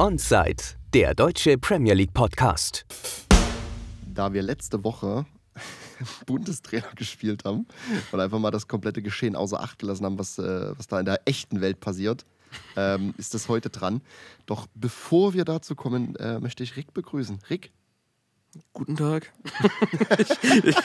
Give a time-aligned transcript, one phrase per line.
[0.00, 0.62] Onside,
[0.94, 2.86] der deutsche Premier League Podcast.
[4.06, 5.26] Da wir letzte Woche
[6.26, 7.66] Bundestrainer gespielt haben
[8.12, 11.04] und einfach mal das komplette Geschehen außer Acht gelassen haben, was, äh, was da in
[11.04, 12.24] der echten Welt passiert,
[12.76, 14.00] ähm, ist das heute dran.
[14.46, 17.40] Doch bevor wir dazu kommen, äh, möchte ich Rick begrüßen.
[17.50, 17.72] Rick,
[18.72, 19.32] Guten Tag.
[20.18, 20.30] ich,
[20.64, 20.76] ich,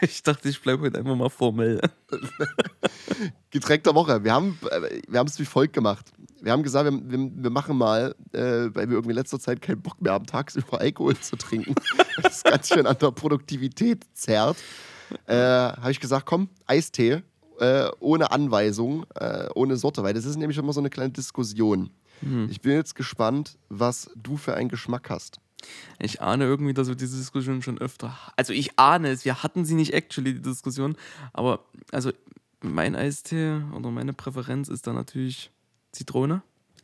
[0.00, 1.80] ich, dachte, ich bleibe heute einfach mal formell.
[3.50, 4.24] Getränk der Woche.
[4.24, 6.12] Wir haben äh, wir es wie folgt gemacht.
[6.40, 9.60] Wir haben gesagt, wir, wir, wir machen mal, äh, weil wir irgendwie in letzter Zeit
[9.60, 11.74] keinen Bock mehr haben, tagsüber Alkohol zu trinken.
[12.22, 14.56] das ganz schön an der Produktivität zerrt.
[15.26, 17.22] Äh, Habe ich gesagt, komm, Eistee,
[17.58, 21.90] äh, ohne Anweisung, äh, ohne Sorte, weil das ist nämlich immer so eine kleine Diskussion.
[22.20, 22.48] Hm.
[22.50, 25.40] Ich bin jetzt gespannt, was du für einen Geschmack hast.
[25.98, 28.16] Ich ahne irgendwie, dass wir diese Diskussion schon öfter.
[28.36, 30.96] Also ich ahne es, wir hatten sie nicht actually, die Diskussion.
[31.32, 32.12] Aber also
[32.60, 35.50] mein Eistee oder meine Präferenz ist da natürlich
[35.92, 36.42] Zitrone.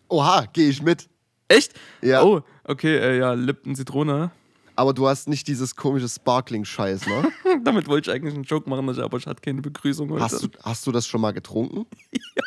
[0.08, 1.08] Oha, gehe ich mit.
[1.48, 1.74] Echt?
[2.00, 2.22] Ja.
[2.22, 4.30] Oh, okay, äh, ja, Lipton Zitrone.
[4.74, 7.30] Aber du hast nicht dieses komische Sparkling-Scheiß, ne?
[7.64, 10.22] Damit wollte ich eigentlich einen Joke machen, aber ich hatte keine Begrüßung heute.
[10.22, 11.86] Hast du, hast du das schon mal getrunken?
[12.12, 12.42] ja.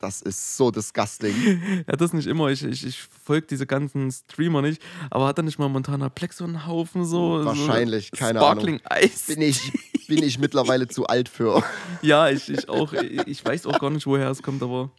[0.00, 1.84] Das ist so disgusting.
[1.86, 2.48] Ja, das nicht immer.
[2.48, 4.82] Ich, ich, ich folge diese ganzen Streamer nicht.
[5.10, 7.44] Aber hat er nicht mal Montana Plex so einen Haufen so?
[7.44, 9.04] Wahrscheinlich, so keine Sparkling Ahnung.
[9.04, 9.26] Eis.
[9.26, 9.72] Bin ich,
[10.08, 11.62] bin ich mittlerweile zu alt für.
[12.02, 12.94] Ja, ich, ich auch.
[13.26, 14.90] Ich weiß auch gar nicht, woher es kommt, aber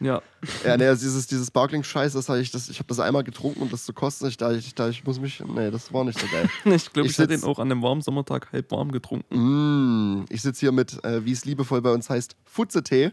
[0.00, 0.22] ja.
[0.64, 3.60] Ja, nee, also dieses, dieses Sparkling-Scheiß, das habe ich, das, ich habe das einmal getrunken
[3.60, 4.26] und das zu kosten.
[4.28, 5.42] Ich dachte, ich, ich muss mich.
[5.46, 6.48] Nee, das war nicht so geil.
[6.74, 10.22] ich glaube, ich, ich hätte den auch an einem warmen Sommertag halb warm getrunken.
[10.22, 13.12] Mm, ich sitze hier mit, äh, wie es liebevoll bei uns heißt, Futze-Tee.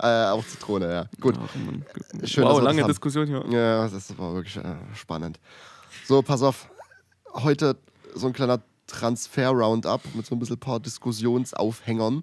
[0.00, 1.06] äh, auch Zitrone, ja.
[1.20, 1.38] Gut.
[1.40, 3.44] Ach, Schön, wow, lange Diskussion hier.
[3.50, 5.38] Ja, das war wirklich äh, spannend.
[6.06, 6.68] So, pass auf.
[7.32, 7.76] Heute
[8.14, 12.22] so ein kleiner Transfer-Roundup mit so ein bisschen ein paar Diskussionsaufhängern.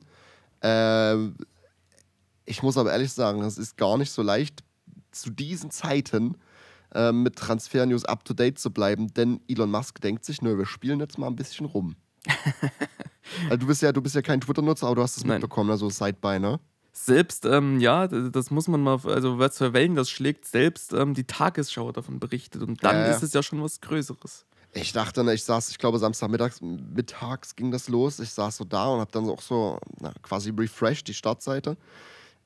[0.61, 1.15] Äh,
[2.51, 4.61] ich muss aber ehrlich sagen, es ist gar nicht so leicht,
[5.11, 6.35] zu diesen Zeiten
[6.93, 11.17] äh, mit Transfer-News up-to-date zu bleiben, denn Elon Musk denkt sich, nö, wir spielen jetzt
[11.17, 11.95] mal ein bisschen rum.
[13.45, 15.89] also du bist ja, du bist ja kein Twitter-Nutzer, aber du hast es mitbekommen, also
[15.89, 16.59] Sideby, ne?
[16.91, 21.13] Selbst, ähm, ja, das muss man mal, also was für Wellen das schlägt, selbst ähm,
[21.13, 23.11] die Tagesschau davon berichtet und dann äh.
[23.11, 24.45] ist es ja schon was Größeres.
[24.73, 28.19] Ich dachte, ne, ich saß, ich glaube, Samstagmittags mittags ging das los.
[28.19, 31.77] Ich saß so da und habe dann auch so na, quasi refreshed die Startseite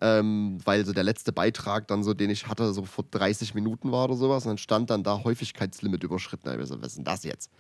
[0.02, 3.92] ähm, weil so der letzte Beitrag dann so, den ich hatte, so vor 30 Minuten
[3.92, 4.46] war oder sowas.
[4.46, 6.60] Und dann stand dann da Häufigkeitslimit überschritten.
[6.60, 7.52] Ich so, was ist denn das jetzt?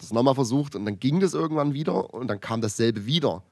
[0.00, 3.42] Das nochmal versucht und dann ging das irgendwann wieder und dann kam dasselbe wieder.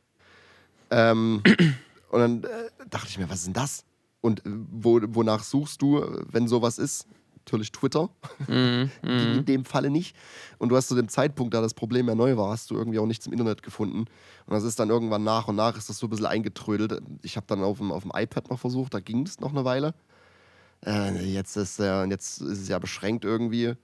[0.91, 1.43] Ähm,
[2.11, 3.85] und dann äh, dachte ich mir, was ist denn das?
[4.21, 7.07] Und äh, wo, wonach suchst du, wenn sowas ist?
[7.47, 8.11] Natürlich Twitter.
[8.49, 9.45] Mhm, Ging in mhm.
[9.45, 10.15] dem Falle nicht.
[10.59, 12.99] Und du hast zu dem Zeitpunkt, da das Problem ja neu war, hast du irgendwie
[12.99, 14.01] auch nichts im Internet gefunden.
[14.01, 17.01] Und das ist dann irgendwann nach und nach ist das so ein bisschen eingetrödelt.
[17.23, 19.65] Ich habe dann auf dem, auf dem iPad noch versucht, da ging es noch eine
[19.65, 19.95] Weile.
[20.84, 23.75] Äh, jetzt, ist, äh, jetzt ist es ja beschränkt irgendwie.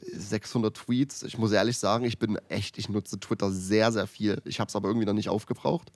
[0.00, 1.22] 600 Tweets.
[1.24, 4.40] Ich muss ehrlich sagen, ich bin echt, ich nutze Twitter sehr, sehr viel.
[4.44, 5.92] Ich habe es aber irgendwie noch nicht aufgebraucht.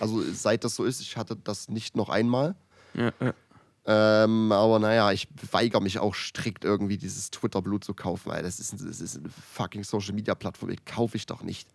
[0.00, 2.56] Also seit das so ist, ich hatte das nicht noch einmal.
[2.94, 3.34] Ja, ja.
[3.84, 8.60] Ähm, aber naja, ich weigere mich auch strikt irgendwie dieses Twitter-Blut zu kaufen, weil das
[8.60, 11.68] ist, das ist eine fucking Social-Media-Plattform, die kaufe ich doch nicht.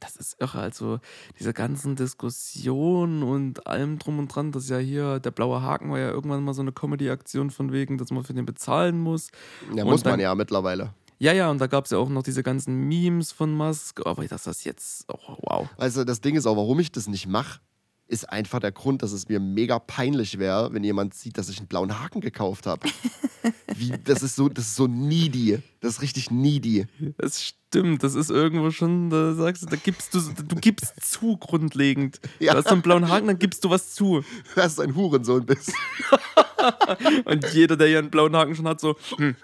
[0.00, 0.98] Das ist irre, also
[1.38, 5.92] diese ganzen Diskussionen und allem drum und dran, das ist ja hier, der blaue Haken
[5.92, 9.30] war ja irgendwann mal so eine Comedy-Aktion von wegen, dass man für den bezahlen muss.
[9.72, 10.92] Ja, muss dann, man ja mittlerweile.
[11.20, 14.26] Ja, ja, und da gab es ja auch noch diese ganzen Memes von Musk, aber
[14.26, 15.68] dass das jetzt, oh, wow.
[15.76, 17.60] Also das Ding ist auch, warum ich das nicht mache,
[18.12, 21.58] ist einfach der Grund, dass es mir mega peinlich wäre, wenn jemand sieht, dass ich
[21.58, 22.86] einen blauen Haken gekauft habe.
[24.04, 25.60] das ist so, das ist so needy.
[25.80, 26.86] Das ist richtig needy.
[27.16, 31.38] Das stimmt, das ist irgendwo schon, da sagst du, da gibst du, du gibst zu
[31.38, 32.20] grundlegend.
[32.38, 32.52] Ja.
[32.52, 34.22] Du hast so einen blauen Haken, dann gibst du was zu.
[34.54, 35.72] Du hast ein Hurensohn bist.
[37.24, 38.94] und jeder, der hier einen blauen Haken schon hat, so.
[39.16, 39.34] Hm.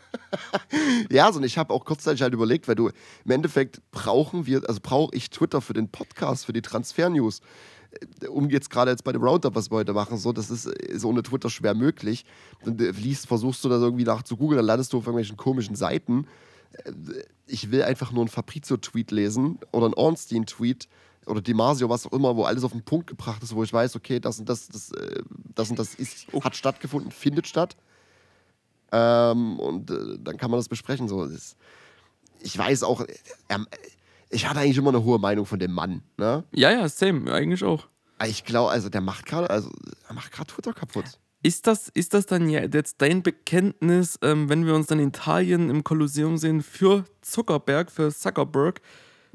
[1.11, 2.91] Ja, so, und ich habe auch kurzzeitig halt überlegt, weil du
[3.25, 7.41] im Endeffekt brauchen wir, also brauche ich Twitter für den Podcast, für die Transfer-News
[8.29, 11.05] um jetzt gerade jetzt bei dem Roundup, was wir heute machen, so, das ist, ist
[11.05, 12.25] ohne Twitter schwer möglich.
[12.65, 15.37] Dann äh, liest, versuchst du das irgendwie nach zu googeln, dann landest du auf irgendwelchen
[15.37, 16.27] komischen Seiten.
[16.85, 16.93] Äh,
[17.47, 20.89] ich will einfach nur einen Fabrizio-Tweet lesen oder einen Ornstein-Tweet
[21.27, 23.97] oder Dimasio, was auch immer, wo alles auf den Punkt gebracht ist, wo ich weiß,
[23.97, 25.23] okay, das und das, das, äh,
[25.55, 26.43] das, und das ist, oh.
[26.43, 27.77] hat stattgefunden, findet statt.
[28.91, 31.09] Ähm, und äh, dann kann man das besprechen.
[31.09, 31.27] So.
[31.27, 31.57] Das,
[32.41, 33.05] ich weiß auch,
[33.49, 33.67] er,
[34.31, 36.03] ich hatte eigentlich immer eine hohe Meinung von dem Mann.
[36.17, 36.45] Ne?
[36.53, 37.87] Ja, ja, same, eigentlich auch.
[38.27, 39.71] Ich glaube, also der macht gerade, also
[40.09, 41.05] er macht gerade Twitter kaputt.
[41.41, 45.71] Ist das, ist das dann jetzt dein Bekenntnis, ähm, wenn wir uns dann in Italien
[45.71, 48.81] im Kolosseum sehen, für Zuckerberg, für Zuckerberg?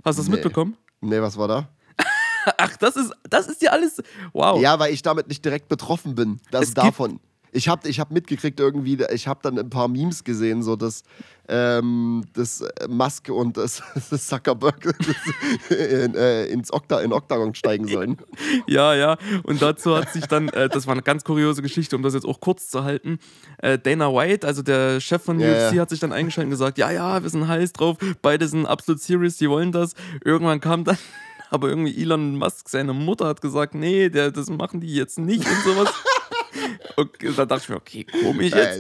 [0.03, 0.35] Hast du das nee.
[0.35, 0.75] mitbekommen?
[0.99, 1.69] Nee, was war da?
[2.57, 4.03] Ach, das ist, das ist ja alles.
[4.33, 4.61] Wow.
[4.61, 6.41] Ja, weil ich damit nicht direkt betroffen bin.
[6.51, 7.21] Das es davon.
[7.53, 11.03] Ich habe ich hab mitgekriegt irgendwie, ich habe dann ein paar Memes gesehen, so dass,
[11.47, 14.95] ähm, dass Musk und das, das Zuckerberg
[15.69, 18.17] in, äh, ins Okta, in Octagon steigen sollen.
[18.67, 19.17] Ja, ja.
[19.43, 22.25] Und dazu hat sich dann, äh, das war eine ganz kuriose Geschichte, um das jetzt
[22.25, 23.19] auch kurz zu halten.
[23.57, 26.77] Äh, Dana White, also der Chef von Ja, UFC, hat sich dann eingeschaltet und gesagt:
[26.77, 29.95] Ja, ja, wir sind heiß drauf, beide sind absolut serious, die wollen das.
[30.23, 30.97] Irgendwann kam dann.
[31.49, 35.45] Aber irgendwie Elon Musk, seine Mutter, hat gesagt, nee, der, das machen die jetzt nicht
[35.47, 35.93] und sowas.
[36.95, 38.79] Okay, da dachte ich mir, okay, komisch jetzt.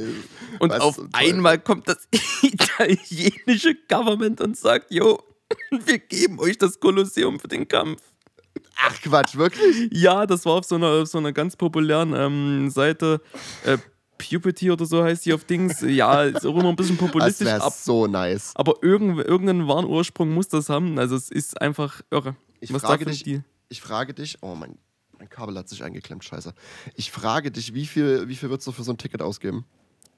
[0.59, 2.07] Und was auf einmal kommt das
[2.41, 5.19] italienische Government und sagt, jo,
[5.85, 8.01] wir geben euch das Kolosseum für den Kampf.
[8.77, 9.89] Ach Quatsch, wirklich?
[9.91, 13.21] Ja, das war auf so einer, auf so einer ganz populären ähm, Seite.
[13.63, 13.77] Äh,
[14.17, 15.81] Puberty oder so heißt die auf Dings.
[15.81, 18.51] Ja, ist auch immer ein bisschen Das populistisch, wäre ab, so nice.
[18.55, 20.97] aber irgend, irgendeinen wahren Ursprung muss das haben.
[20.99, 22.35] Also es ist einfach irre.
[22.59, 23.41] Ich Was frage dich, die?
[23.69, 24.77] ich frage dich, oh mein,
[25.23, 26.53] mein Kabel hat sich eingeklemmt, scheiße.
[26.95, 29.63] Ich frage dich, wie viel, wie viel würdest du für so ein Ticket ausgeben?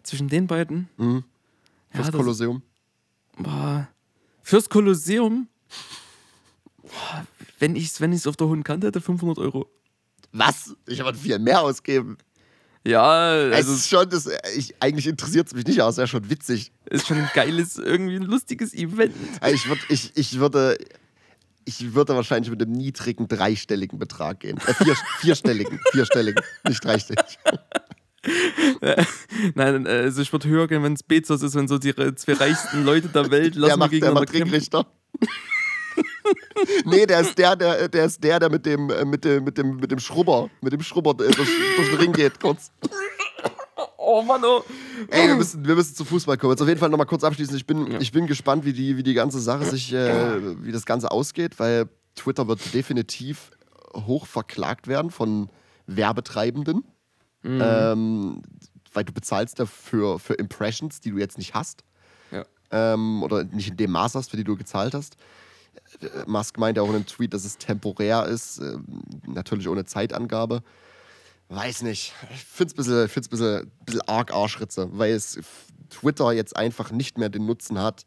[0.01, 0.89] Zwischen den beiden?
[0.97, 1.23] Mhm.
[1.91, 2.63] Fürs Ja, Kolosseum?
[3.37, 3.87] Boah.
[4.41, 5.47] Fürs Kolosseum?
[6.81, 7.27] Boah,
[7.59, 9.69] wenn ich es wenn ich's auf der hohen Kante hätte, 500 Euro.
[10.31, 10.75] Was?
[10.87, 12.17] Ich würde viel mehr ausgeben.
[12.83, 16.07] Ja, es also ist schon, das, ich, eigentlich interessiert es mich nicht, aber es wäre
[16.07, 16.71] schon witzig.
[16.85, 19.15] ist schon ein geiles, irgendwie ein lustiges Event.
[19.51, 20.77] Ich, würd, ich, ich, würde,
[21.65, 24.57] ich würde wahrscheinlich mit einem niedrigen dreistelligen Betrag gehen.
[24.57, 27.39] Äh, vier, vierstelligen, vierstelligen, nicht dreistellig.
[29.55, 32.33] Nein, äh, also ich würde höher gehen, wenn es Bezos ist, wenn so die zwei
[32.33, 34.53] reichsten Leute der Welt lassen Der macht, der gegeneinander macht kämpfen.
[34.53, 34.85] Ringrichter.
[36.85, 39.57] nee, der ist der, der, der ist der, der mit dem, äh, mit dem, mit
[39.57, 42.71] dem, mit dem Schrubber, mit dem Schrubber äh, durch, durch den Ring geht, kurz.
[44.07, 44.63] Oh Mann, oh.
[45.09, 46.51] Ey, wir müssen, wir müssen zu Fußball kommen.
[46.53, 47.55] Jetzt auf jeden Fall nochmal kurz abschließen.
[47.55, 47.99] Ich bin, Ja.
[47.99, 51.59] ich bin gespannt, wie die, wie die ganze Sache sich, äh, wie das Ganze ausgeht,
[51.59, 53.51] weil Twitter wird definitiv
[53.95, 55.49] hoch verklagt werden von
[55.87, 56.83] Werbetreibenden.
[57.41, 57.61] Mhm.
[57.63, 58.41] Ähm,
[58.93, 61.83] weil du bezahlst dafür für Impressions, die du jetzt nicht hast.
[62.31, 62.45] Ja.
[62.71, 65.17] Ähm, oder nicht in dem Maß hast, für die du gezahlt hast.
[66.01, 68.85] Äh, Musk meinte auch in einem Tweet, dass es temporär ist, ähm,
[69.27, 70.63] natürlich ohne Zeitangabe.
[71.49, 72.13] Weiß nicht.
[72.33, 75.39] Ich finde es ein bisschen, find's bisschen, bisschen arg Arschritze, weil es
[75.89, 78.05] Twitter jetzt einfach nicht mehr den Nutzen hat,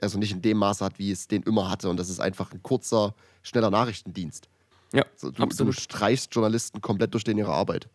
[0.00, 1.90] also nicht in dem Maße hat, wie es den immer hatte.
[1.90, 4.48] Und das ist einfach ein kurzer, schneller Nachrichtendienst.
[4.92, 5.78] Ja, So, du, du absolut.
[5.78, 7.88] streichst Journalisten komplett durch den ihre Arbeit.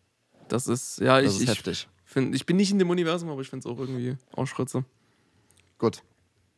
[0.48, 1.88] Das ist, ja, Das ich, ist ich, heftig.
[2.04, 4.84] find, ich bin nicht in dem Universum, aber ich finde es auch irgendwie Ausschritze.
[5.78, 6.02] Gut,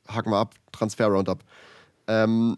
[0.07, 0.55] haken wir ab.
[0.71, 1.43] Transfer Roundup.
[2.07, 2.57] Ähm,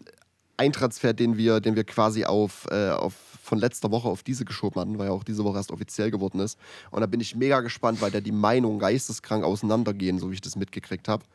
[0.57, 4.45] ein Transfer, den wir, den wir quasi auf, äh, auf von letzter Woche auf diese
[4.45, 6.57] geschoben hatten, weil er auch diese Woche erst offiziell geworden ist.
[6.89, 10.41] Und da bin ich mega gespannt, weil da die Meinungen geisteskrank auseinandergehen, so wie ich
[10.41, 11.25] das mitgekriegt habe.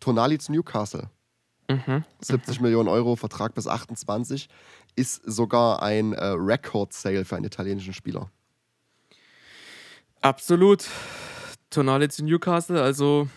[0.00, 1.10] Tonali zu Newcastle.
[1.68, 2.04] Mhm.
[2.22, 4.48] 70 Millionen Euro, Vertrag bis 28,
[4.94, 8.30] ist sogar ein äh, Record-Sale für einen italienischen Spieler.
[10.22, 10.86] Absolut.
[11.68, 13.28] Tonali zu Newcastle, also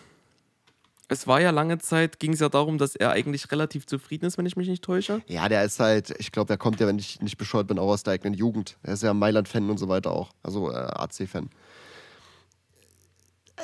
[1.10, 4.38] es war ja lange Zeit, ging es ja darum, dass er eigentlich relativ zufrieden ist,
[4.38, 5.22] wenn ich mich nicht täusche.
[5.26, 7.88] Ja, der ist halt, ich glaube, der kommt ja, wenn ich nicht bescheuert bin, auch
[7.88, 8.78] aus der eigenen Jugend.
[8.82, 10.30] Er ist ja Mailand-Fan und so weiter auch.
[10.42, 11.50] Also äh, AC-Fan.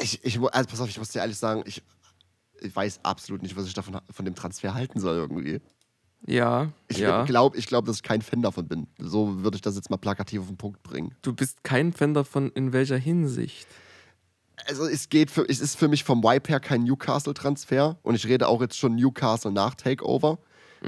[0.02, 1.82] Ich, ich, also pass auf, ich muss dir ehrlich sagen, ich,
[2.60, 5.60] ich weiß absolut nicht, was ich davon von dem Transfer halten soll irgendwie.
[6.26, 7.24] Ja, Ich ja.
[7.24, 8.88] glaube, ich glaub, dass ich kein Fan davon bin.
[8.98, 11.14] So würde ich das jetzt mal plakativ auf den Punkt bringen.
[11.22, 13.68] Du bist kein Fan davon, in welcher Hinsicht?
[14.64, 18.26] Also es geht für, es ist für mich vom Vibe her kein Newcastle-Transfer und ich
[18.26, 20.38] rede auch jetzt schon Newcastle nach Takeover,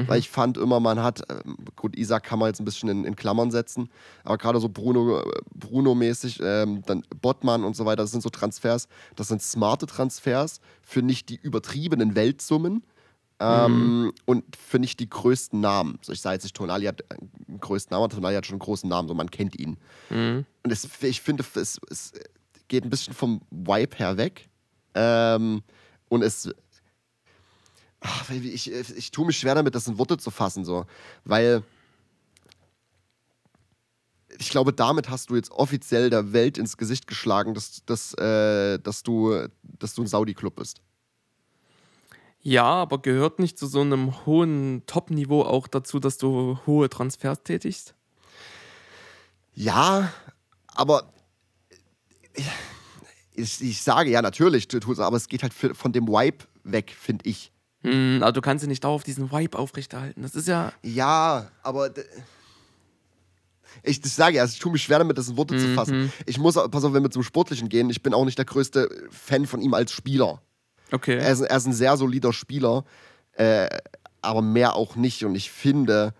[0.07, 3.05] weil ich fand immer, man hat, ähm, gut, Isaac kann man jetzt ein bisschen in,
[3.05, 3.91] in Klammern setzen,
[4.25, 8.31] aber gerade so Bruno, äh, Bruno-mäßig, ähm, dann Bottmann und so weiter, das sind so
[8.31, 12.85] Transfers, das sind smarte Transfers für nicht die übertriebenen Weltsummen,
[13.41, 15.99] ähm, und für nicht die größten Namen.
[16.03, 18.61] So, ich sage jetzt nicht, Tonali hat einen größten Namen, aber Tonali hat schon einen
[18.61, 19.77] großen Namen, so man kennt ihn.
[20.11, 20.45] Mhm.
[20.65, 22.13] Und es, ich finde, es, es
[22.69, 24.49] geht ein bisschen vom Vibe her weg.
[24.95, 25.63] Ähm,
[26.09, 26.51] und es.
[28.01, 30.87] Ach, ich, ich, ich tue mich schwer damit, das in Worte zu fassen, so.
[31.25, 31.63] Weil.
[34.41, 38.79] Ich glaube, damit hast du jetzt offiziell der Welt ins Gesicht geschlagen, dass, dass, äh,
[38.79, 40.81] dass, du, dass du ein Saudi-Club bist.
[42.41, 47.43] Ja, aber gehört nicht zu so einem hohen Top-Niveau auch dazu, dass du hohe Transfers
[47.43, 47.95] tätigst?
[49.55, 50.13] Ja,
[50.69, 51.13] aber
[53.35, 54.69] ich, ich sage ja natürlich,
[54.99, 57.53] aber es geht halt von dem Vibe weg, finde ich.
[57.83, 60.23] Hm, aber du kannst ja nicht dauerhaft diesen Vibe aufrechterhalten.
[60.23, 60.73] Das ist ja.
[60.83, 61.91] Ja, aber
[63.83, 66.13] ich, ich sage ja, also ich tue mich schwer damit, das in Worte zu fassen.
[66.27, 68.89] Ich muss, pass auf, wenn wir zum Sportlichen gehen, ich bin auch nicht der größte
[69.11, 70.43] Fan von ihm als Spieler.
[70.91, 71.19] Okay.
[71.19, 72.85] Er ist, er ist ein sehr solider Spieler,
[73.33, 73.69] äh,
[74.23, 75.25] aber mehr auch nicht.
[75.25, 76.15] Und ich finde,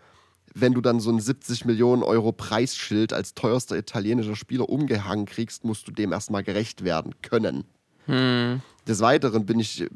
[0.61, 5.65] wenn du dann so ein 70 Millionen Euro Preisschild als teuerster italienischer Spieler umgehangen kriegst,
[5.65, 7.65] musst du dem erstmal gerecht werden können.
[8.07, 8.61] Hm.
[8.87, 9.87] Des Weiteren bin ich,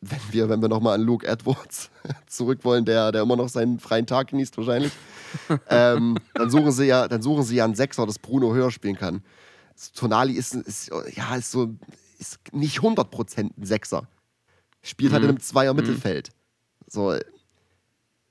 [0.00, 1.90] wenn wir, wenn wir nochmal an Luke Edwards
[2.26, 4.92] zurück wollen, der, der immer noch seinen freien Tag genießt wahrscheinlich,
[5.68, 8.96] ähm, dann suchen sie ja, dann suchen sie ja einen Sechser, das Bruno höher spielen
[8.96, 9.22] kann.
[9.94, 11.74] Tonali ist, ist ja ist so
[12.18, 14.08] ist nicht 100% ein Sechser.
[14.82, 16.30] Spielt halt in einem Zweier Mittelfeld.
[16.86, 17.14] So,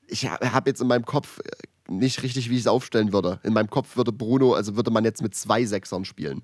[0.08, 1.40] ich habe jetzt in meinem Kopf
[1.88, 3.40] nicht richtig, wie ich es aufstellen würde.
[3.44, 6.44] In meinem Kopf würde Bruno, also würde man jetzt mit zwei Sechsern spielen.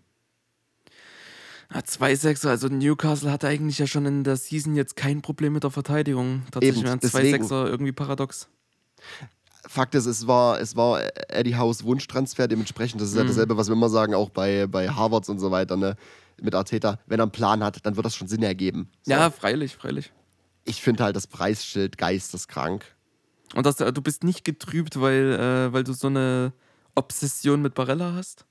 [1.73, 5.53] Ja, zwei Sechser, also Newcastle hatte eigentlich ja schon in der Season jetzt kein Problem
[5.53, 6.43] mit der Verteidigung.
[6.51, 7.31] Tatsächlich wären zwei.
[7.31, 8.49] Sechser irgendwie paradox.
[9.67, 13.67] Fakt ist, es war, es war Eddie House Wunschtransfer, dementsprechend, das ist ja dasselbe, was
[13.67, 15.95] wir immer sagen, auch bei, bei Harvards und so weiter, ne?
[16.41, 16.99] Mit Arteta.
[17.05, 18.89] Wenn er einen Plan hat, dann wird das schon Sinn ergeben.
[19.03, 19.11] So.
[19.11, 20.11] Ja, freilich, freilich.
[20.65, 22.83] Ich finde halt das Preisschild geisteskrank.
[23.53, 26.53] Und das, du bist nicht getrübt, weil, äh, weil du so eine
[26.95, 28.45] Obsession mit Barella hast?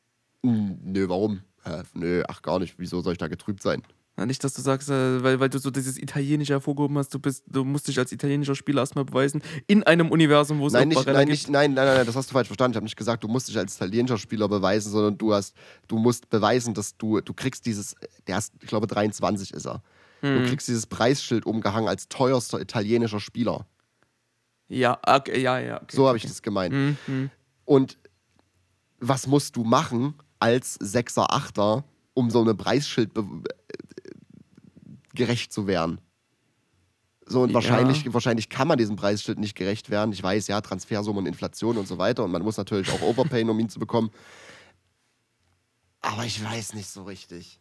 [0.45, 1.41] Hm, Nö, warum?
[1.65, 1.83] Hä?
[1.95, 2.75] nö, ach gar nicht.
[2.79, 3.83] Wieso soll ich da getrübt sein?
[4.19, 7.19] Ja, nicht, dass du sagst, äh, weil, weil du so dieses Italienische hervorgehoben hast, du,
[7.19, 10.83] bist, du musst dich als italienischer Spieler erstmal beweisen, in einem Universum, wo es Nein,
[10.83, 11.39] auch nicht, Barella nein, gibt.
[11.39, 12.73] nicht, nein, nein, nein, nein, das hast du falsch verstanden.
[12.73, 15.55] Ich habe nicht gesagt, du musst dich als italienischer Spieler beweisen, sondern du hast,
[15.89, 17.95] du musst beweisen, dass du, du kriegst dieses,
[18.27, 19.83] der ist, ich glaube, 23 ist er.
[20.21, 20.43] Hm.
[20.43, 23.67] Du kriegst dieses Preisschild umgehangen als teuerster italienischer Spieler.
[24.71, 25.83] Ja, okay, ja, ja.
[25.83, 26.31] Okay, So habe ich okay.
[26.31, 26.73] das gemeint.
[26.73, 27.31] Mhm, mhm.
[27.65, 27.99] Und
[29.01, 31.85] was musst du machen als Sechser, Achter,
[32.15, 33.23] um so einem Preisschild äh,
[35.13, 36.01] gerecht zu werden?
[37.27, 37.55] So, und Ja.
[37.55, 40.13] wahrscheinlich, wahrscheinlich kann man diesem Preisschild nicht gerecht werden.
[40.13, 42.25] Ich weiß, ja, Transfersummen, Inflation und so weiter.
[42.25, 44.11] Und man muss natürlich auch overpayen, um ihn zu bekommen.
[46.01, 47.61] Aber ich weiß nicht so richtig.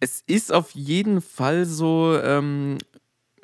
[0.00, 2.78] Es ist auf jeden Fall so ähm,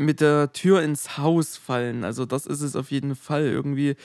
[0.00, 2.04] mit der Tür ins Haus fallen.
[2.04, 3.42] Also das ist es auf jeden Fall.
[3.46, 3.96] Irgendwie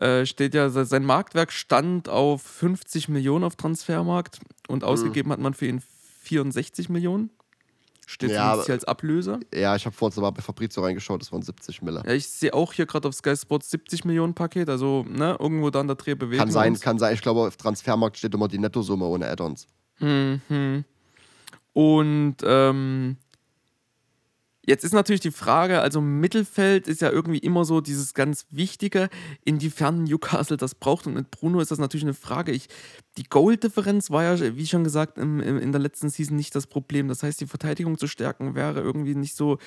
[0.00, 4.88] äh, steht ja, se- sein Marktwerk stand auf 50 Millionen auf Transfermarkt und Mhm.
[4.88, 5.80] ausgegeben hat man für ihn
[6.24, 7.30] 64 Millionen.
[8.08, 9.38] Steht Ja, aber- hier als Ablöser.
[9.54, 12.02] Ja, ich habe vorhin mal bei Fabrizio reingeschaut, das waren 70 Mille.
[12.06, 15.70] Ja, ich sehe auch hier gerade auf Sky Sports 70 Millionen Paket, also ne, irgendwo
[15.70, 16.80] da an der Dreh bewegen Kann sein, uns.
[16.80, 17.14] kann sein.
[17.14, 19.66] Ich glaube, auf Transfermarkt steht immer die Nettosumme ohne Add-ons.
[20.00, 20.84] Mhm.
[21.72, 23.16] Und ähm,
[24.66, 29.08] jetzt ist natürlich die Frage, also Mittelfeld ist ja irgendwie immer so dieses ganz Wichtige,
[29.44, 31.06] inwiefern Newcastle das braucht.
[31.06, 32.52] Und mit Bruno ist das natürlich eine Frage.
[32.52, 32.68] Ich,
[33.16, 36.66] die Goal-Differenz war ja, wie schon gesagt, im, im, in der letzten Season nicht das
[36.66, 37.08] Problem.
[37.08, 39.58] Das heißt, die Verteidigung zu stärken wäre irgendwie nicht so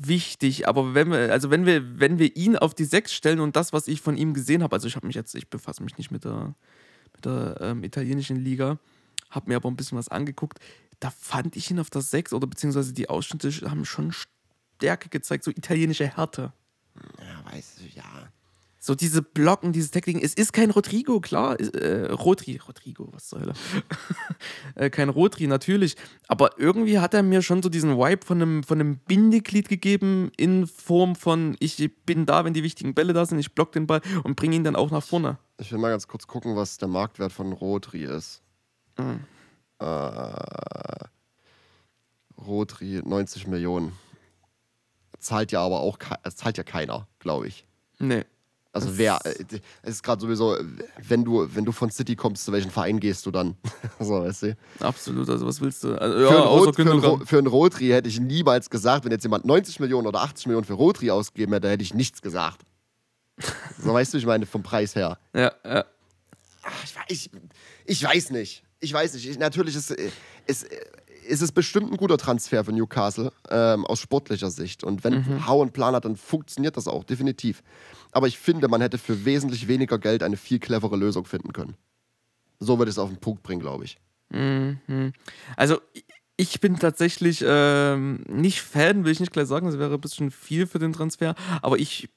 [0.00, 0.66] wichtig.
[0.66, 3.72] Aber wenn wir, also wenn wir, wenn wir ihn auf die Sechs stellen und das,
[3.72, 6.10] was ich von ihm gesehen habe, also ich habe mich jetzt, ich befasse mich nicht
[6.10, 6.54] mit der,
[7.14, 8.78] mit der ähm, italienischen Liga,
[9.30, 10.58] habe mir aber ein bisschen was angeguckt.
[11.00, 15.44] Da fand ich ihn auf der 6 oder beziehungsweise die Ausschnitte haben schon Stärke gezeigt,
[15.44, 16.52] so italienische Härte.
[17.18, 18.04] Ja, weiß ich, ja.
[18.84, 20.20] So diese Blocken, diese Techniken.
[20.22, 21.58] Es ist kein Rodrigo, klar.
[21.58, 23.54] Äh, Rodri, Rodrigo, was zur Hölle.
[24.74, 25.96] äh, kein Rodri, natürlich.
[26.28, 30.30] Aber irgendwie hat er mir schon so diesen Vibe von einem, von einem Bindeglied gegeben,
[30.36, 33.86] in Form von, ich bin da, wenn die wichtigen Bälle da sind, ich block den
[33.86, 35.38] Ball und bringe ihn dann auch nach vorne.
[35.56, 38.42] Ich will mal ganz kurz gucken, was der Marktwert von Rodri ist.
[38.98, 39.20] Mhm.
[39.78, 41.04] Äh,
[42.46, 43.92] Rodri 90 Millionen.
[45.18, 47.66] Zahlt ja aber auch es zahlt ja keiner, glaube ich.
[47.98, 48.24] Nee.
[48.74, 49.44] Also wer, äh,
[49.82, 50.56] es ist gerade sowieso,
[51.00, 53.56] wenn du, wenn du von City kommst, zu welchem Verein gehst du dann?
[54.00, 54.56] so, weißt du?
[54.80, 55.94] Absolut, also was willst du?
[55.94, 59.04] Also, für, ja, einen außer Rot, für, einen, für einen Rodri hätte ich niemals gesagt,
[59.04, 62.20] wenn jetzt jemand 90 Millionen oder 80 Millionen für Rodri ausgegeben hätte, hätte ich nichts
[62.20, 62.62] gesagt.
[63.78, 65.18] so weißt du, ich meine, vom Preis her.
[65.34, 65.84] Ja, ja.
[66.64, 67.30] Ach, ich, ich,
[67.84, 68.63] ich weiß nicht.
[68.84, 69.28] Ich weiß nicht.
[69.28, 70.10] Ich, natürlich ist, äh,
[70.46, 70.84] ist, äh,
[71.26, 74.84] ist es bestimmt ein guter Transfer für Newcastle ähm, aus sportlicher Sicht.
[74.84, 77.62] Und wenn Hau einen Plan hat, dann funktioniert das auch, definitiv.
[78.12, 81.74] Aber ich finde, man hätte für wesentlich weniger Geld eine viel clevere Lösung finden können.
[82.60, 83.98] So würde ich es auf den Punkt bringen, glaube ich.
[84.30, 85.12] Mhm.
[85.56, 85.80] Also
[86.36, 90.30] ich bin tatsächlich ähm, nicht Fan, will ich nicht gleich sagen, das wäre ein bisschen
[90.30, 92.08] viel für den Transfer, aber ich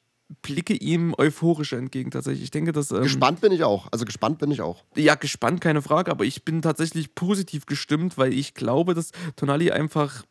[0.42, 2.44] blicke ihm euphorischer entgegen tatsächlich.
[2.44, 2.92] Ich denke, dass...
[2.92, 3.88] Ähm, Gespannt bin ich auch.
[3.92, 4.84] Also gespannt bin ich auch.
[4.96, 9.72] Ja, gespannt, keine Frage, aber ich bin tatsächlich positiv gestimmt, weil ich glaube, dass Tonali
[9.72, 10.24] einfach.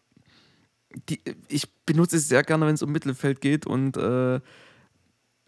[1.09, 4.41] Die, ich benutze es sehr gerne, wenn es um Mittelfeld geht und äh,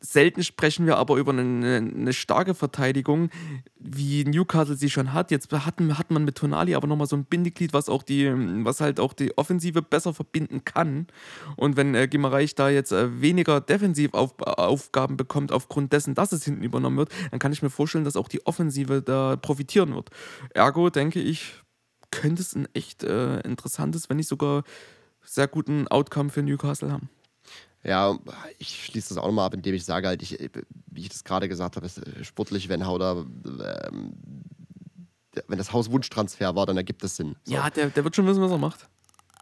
[0.00, 3.30] selten sprechen wir aber über eine, eine starke Verteidigung,
[3.78, 5.30] wie Newcastle sie schon hat.
[5.30, 8.32] Jetzt hat, hat man mit Tonali aber nochmal so ein Bindeglied, was auch die,
[8.64, 11.08] was halt auch die Offensive besser verbinden kann.
[11.56, 16.62] Und wenn äh, Gimareich da jetzt äh, weniger Defensivaufgaben bekommt, aufgrund dessen, dass es hinten
[16.62, 20.10] übernommen wird, dann kann ich mir vorstellen, dass auch die Offensive da profitieren wird.
[20.54, 21.54] Ergo denke ich,
[22.10, 24.62] könnte es ein echt äh, interessantes, wenn nicht sogar
[25.22, 27.10] sehr guten Outcome für Newcastle haben.
[27.84, 28.18] Ja,
[28.58, 30.38] ich schließe das auch nochmal ab, indem ich sage halt, ich,
[30.86, 34.14] wie ich das gerade gesagt habe, ist äh, sportlich, wenn Hauder, ähm,
[35.46, 37.36] wenn das Haus Wunschtransfer war, dann ergibt es Sinn.
[37.44, 37.54] So.
[37.54, 38.88] Ja, der, der wird schon wissen, was er macht.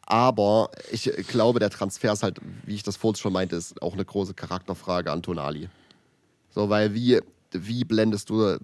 [0.08, 3.94] Aber ich glaube, der Transfer ist halt, wie ich das vorhin schon meinte, ist auch
[3.94, 5.68] eine große Charakterfrage an Tonali.
[6.50, 7.20] So, weil wie,
[7.62, 8.58] wie blendest du.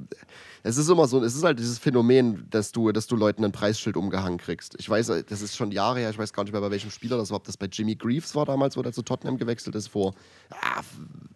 [0.62, 3.52] Es ist immer so, es ist halt dieses Phänomen, dass du, dass du Leuten ein
[3.52, 4.76] Preisschild umgehangen kriegst.
[4.78, 7.16] Ich weiß, das ist schon Jahre her, ich weiß gar nicht mehr, bei welchem Spieler
[7.16, 9.88] das war, ob das bei Jimmy Greaves war damals, wo der zu Tottenham gewechselt ist,
[9.88, 10.14] vor,
[10.50, 10.82] ah,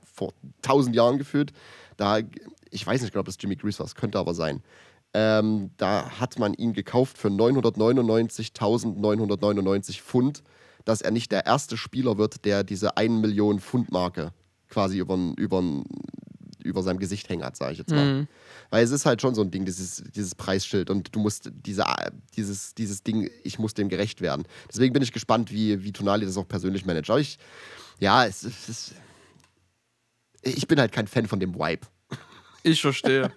[0.04, 0.32] vor
[0.62, 1.52] tausend Jahren gefühlt.
[1.96, 2.18] Da,
[2.70, 4.62] ich weiß nicht genau, ob das Jimmy Greaves war, es könnte aber sein.
[5.14, 10.42] Ähm, da hat man ihn gekauft für 999.999 Pfund,
[10.84, 14.32] dass er nicht der erste Spieler wird, der diese 1 Million Pfund Marke
[14.68, 15.62] quasi über, über,
[16.66, 18.04] über seinem Gesicht hängen hat, sage ich jetzt mal.
[18.04, 18.28] Mhm.
[18.70, 21.84] Weil es ist halt schon so ein Ding, dieses, dieses Preisschild und du musst diese,
[22.36, 24.46] dieses, dieses Ding, ich muss dem gerecht werden.
[24.68, 27.10] Deswegen bin ich gespannt, wie, wie Tonali das auch persönlich managt.
[27.10, 27.38] Aber ich,
[27.98, 28.94] ja, es, es ist,
[30.42, 31.86] ich bin halt kein Fan von dem Vibe.
[32.62, 33.32] Ich verstehe.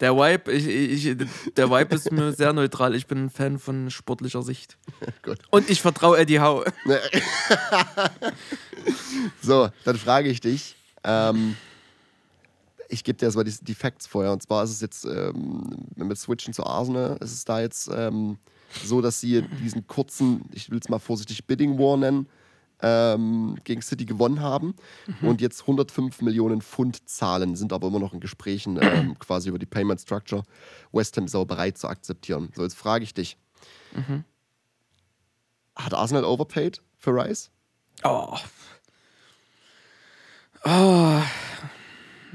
[0.00, 1.16] Der Vibe, ich, ich,
[1.56, 2.94] der Vibe ist mir sehr neutral.
[2.94, 4.78] Ich bin ein Fan von sportlicher Sicht.
[5.22, 5.38] Gut.
[5.50, 6.64] Und ich vertraue Eddie Howe.
[9.42, 10.76] So, dann frage ich dich.
[11.04, 11.56] Ähm,
[12.88, 14.32] ich gebe dir erstmal die, die Facts vorher.
[14.32, 17.90] Und zwar ist es jetzt, ähm, wenn wir switchen zu Arsenal, ist es da jetzt
[17.92, 18.38] ähm,
[18.84, 22.28] so, dass sie diesen kurzen, ich will es mal vorsichtig Bidding War nennen,
[22.80, 24.74] ähm, gegen City gewonnen haben
[25.22, 29.58] und jetzt 105 Millionen Pfund zahlen, sind aber immer noch in Gesprächen ähm, quasi über
[29.58, 30.44] die Payment Structure.
[30.92, 32.50] West Ham ist aber bereit zu akzeptieren.
[32.54, 33.36] So, jetzt frage ich dich.
[35.74, 37.50] Hat Arsenal overpaid für Rice?
[38.04, 38.36] Oh.
[40.64, 41.22] Oh.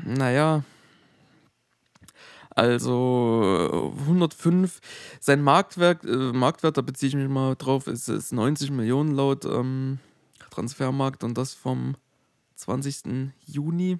[0.03, 0.63] Naja.
[2.55, 4.79] Also 105,
[5.19, 9.45] sein Marktwert, äh, Marktwert, da beziehe ich mich mal drauf, ist, ist 90 Millionen laut
[9.45, 9.97] ähm,
[10.51, 11.95] Transfermarkt und das vom
[12.55, 13.31] 20.
[13.47, 13.97] Juni.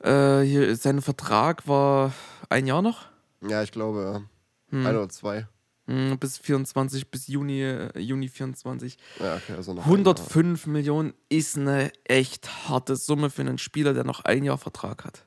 [0.00, 2.12] Äh, hier, sein Vertrag war
[2.50, 3.06] ein Jahr noch,
[3.40, 4.76] Ja, ich glaube, ja.
[4.76, 4.86] Hm.
[4.86, 5.46] ein oder zwei.
[5.92, 8.96] Hm, bis 24, bis Juni, äh, Juni 24.
[9.20, 9.98] Ja, okay, also noch ein Jahr.
[9.98, 15.04] 105 Millionen ist eine echt harte Summe für einen Spieler, der noch ein Jahr Vertrag
[15.04, 15.26] hat.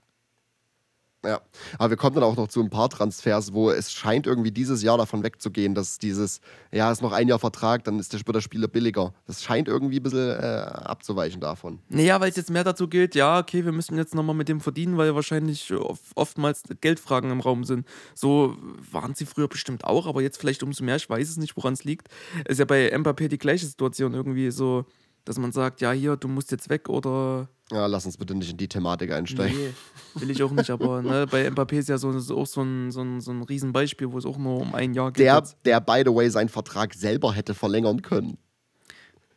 [1.26, 1.42] Ja,
[1.78, 4.84] aber wir kommen dann auch noch zu ein paar Transfers, wo es scheint irgendwie dieses
[4.84, 8.68] Jahr davon wegzugehen, dass dieses, ja, ist noch ein Jahr Vertrag, dann ist der, Spieler
[8.68, 9.14] billiger.
[9.28, 11.80] Das scheint irgendwie ein bisschen äh, abzuweichen davon.
[11.90, 14.62] Naja, weil es jetzt mehr dazu gilt, ja, okay, wir müssen jetzt nochmal mit dem
[14.62, 17.88] verdienen, weil wahrscheinlich oft, oftmals Geldfragen im Raum sind.
[18.14, 18.56] So
[18.92, 21.74] waren sie früher bestimmt auch, aber jetzt vielleicht umso mehr, ich weiß es nicht, woran
[21.74, 22.08] es liegt.
[22.48, 24.86] Ist ja bei Mbappé die gleiche Situation irgendwie so,
[25.26, 28.52] dass man sagt, ja, hier, du musst jetzt weg oder Ja, lass uns bitte nicht
[28.52, 29.58] in die Thematik einsteigen.
[29.58, 32.62] Nee, will ich auch nicht, aber ne, bei Mbappé ist ja so, ist auch so
[32.62, 35.26] ein, so, ein, so ein Riesenbeispiel, wo es auch nur um ein Jahr geht.
[35.26, 35.58] Der, jetzt.
[35.66, 38.38] der, by the way, seinen Vertrag selber hätte verlängern können.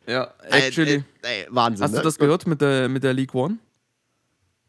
[0.07, 1.03] Ja, actually.
[1.23, 1.83] Äh, äh, Wahnsinn.
[1.83, 1.97] Hast ne?
[1.97, 3.57] du das gehört mit der, mit der League One?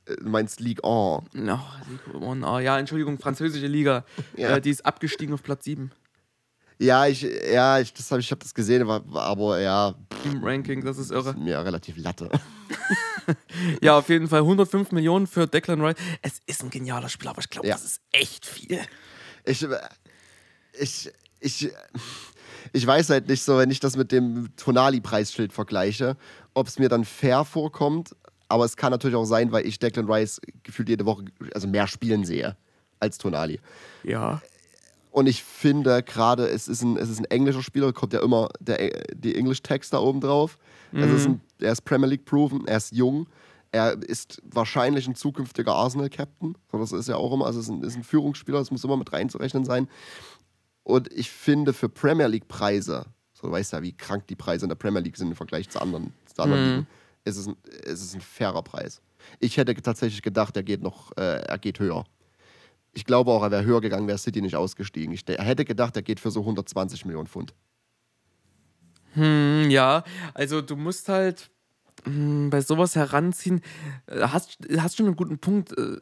[0.06, 1.24] Äh, Du meinst League On.
[1.34, 4.04] No, League One, ah, ja, Entschuldigung, französische Liga.
[4.36, 4.56] Ja.
[4.56, 5.92] Äh, die ist abgestiegen auf Platz 7
[6.80, 10.82] Ja, ich, ja, ich, das hab, ich habe das gesehen, aber, aber ja, im Ranking,
[10.82, 11.34] das ist irre.
[11.34, 12.28] mir relativ Latte.
[13.80, 15.94] Ja, auf jeden Fall 105 Millionen für Declan Rice.
[16.20, 17.74] Es ist ein genialer Spieler, aber ich glaube, Ja.
[17.74, 18.80] das ist echt viel.
[19.44, 19.64] Ich,
[20.72, 21.70] ich, ich,
[22.72, 26.16] ich weiß halt nicht so, wenn ich das mit dem Tonali-Preisschild vergleiche,
[26.54, 28.16] ob es mir dann fair vorkommt.
[28.48, 31.86] Aber es kann natürlich auch sein, weil ich Declan Rice gefühlt jede Woche also mehr
[31.86, 32.56] spielen sehe
[32.98, 33.60] als Tonali.
[34.02, 34.42] Ja.
[35.10, 38.48] Und ich finde gerade, es, ist ein- es ist ein englischer Spieler, kommt ja immer
[38.60, 40.56] der, die English-Text da oben drauf.
[40.92, 43.26] Es ist ein, er ist Premier League-proven, er ist jung,
[43.72, 46.56] er ist wahrscheinlich ein zukünftiger Arsenal-Captain.
[46.70, 48.84] So, Das ist ja auch immer, also es ist ein, ist ein Führungsspieler, das muss
[48.84, 49.88] immer mit reinzurechnen sein.
[50.82, 54.68] Und ich finde für Premier League-Preise, so du weißt ja, wie krank die Preise in
[54.68, 56.86] der Premier League sind im Vergleich zu anderen, zu anderen Ligen,
[57.24, 59.00] ist es, ein, ist es ein fairer Preis.
[59.38, 62.04] Ich hätte tatsächlich gedacht, er geht noch, äh, er geht höher.
[62.92, 65.12] Ich glaube auch, er wäre höher gegangen, wäre City nicht ausgestiegen.
[65.12, 67.54] Ich hätte gedacht, er geht für so 120 Millionen Pfund.
[69.14, 71.50] Hm, ja, also du musst halt
[72.04, 73.60] hm, bei sowas heranziehen.
[74.06, 75.76] Äh, Hast, hast schon einen guten Punkt.
[75.76, 75.98] Äh,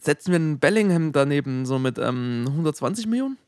[0.00, 3.38] Setzen wir einen Bellingham daneben, so mit ähm, 120 Millionen?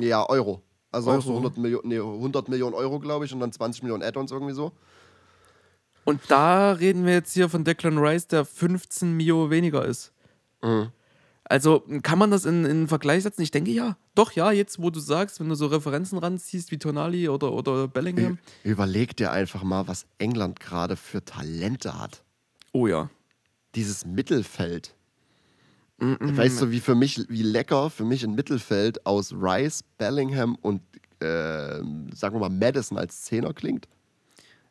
[0.00, 0.62] Ja, Euro.
[0.92, 1.38] Also auch so Euro.
[1.48, 4.72] 100, Millionen, nee, 100 Millionen Euro, glaube ich, und dann 20 Millionen Add-ons irgendwie so.
[6.04, 10.12] Und da reden wir jetzt hier von Declan Rice, der 15 Mio weniger ist.
[10.62, 10.92] Mhm.
[11.48, 13.42] Also kann man das in, in einen Vergleich setzen?
[13.42, 13.96] Ich denke ja.
[14.14, 17.86] Doch, ja, jetzt wo du sagst, wenn du so Referenzen ranziehst wie Tonali oder, oder
[17.86, 18.38] Bellingham.
[18.64, 22.24] Überleg dir einfach mal, was England gerade für Talente hat.
[22.72, 23.10] Oh ja.
[23.76, 24.94] Dieses Mittelfeld.
[25.98, 30.82] Weißt du, wie für mich, wie lecker für mich ein Mittelfeld aus Rice, Bellingham und
[31.22, 33.88] ähm, sagen wir mal Madison als Zehner klingt?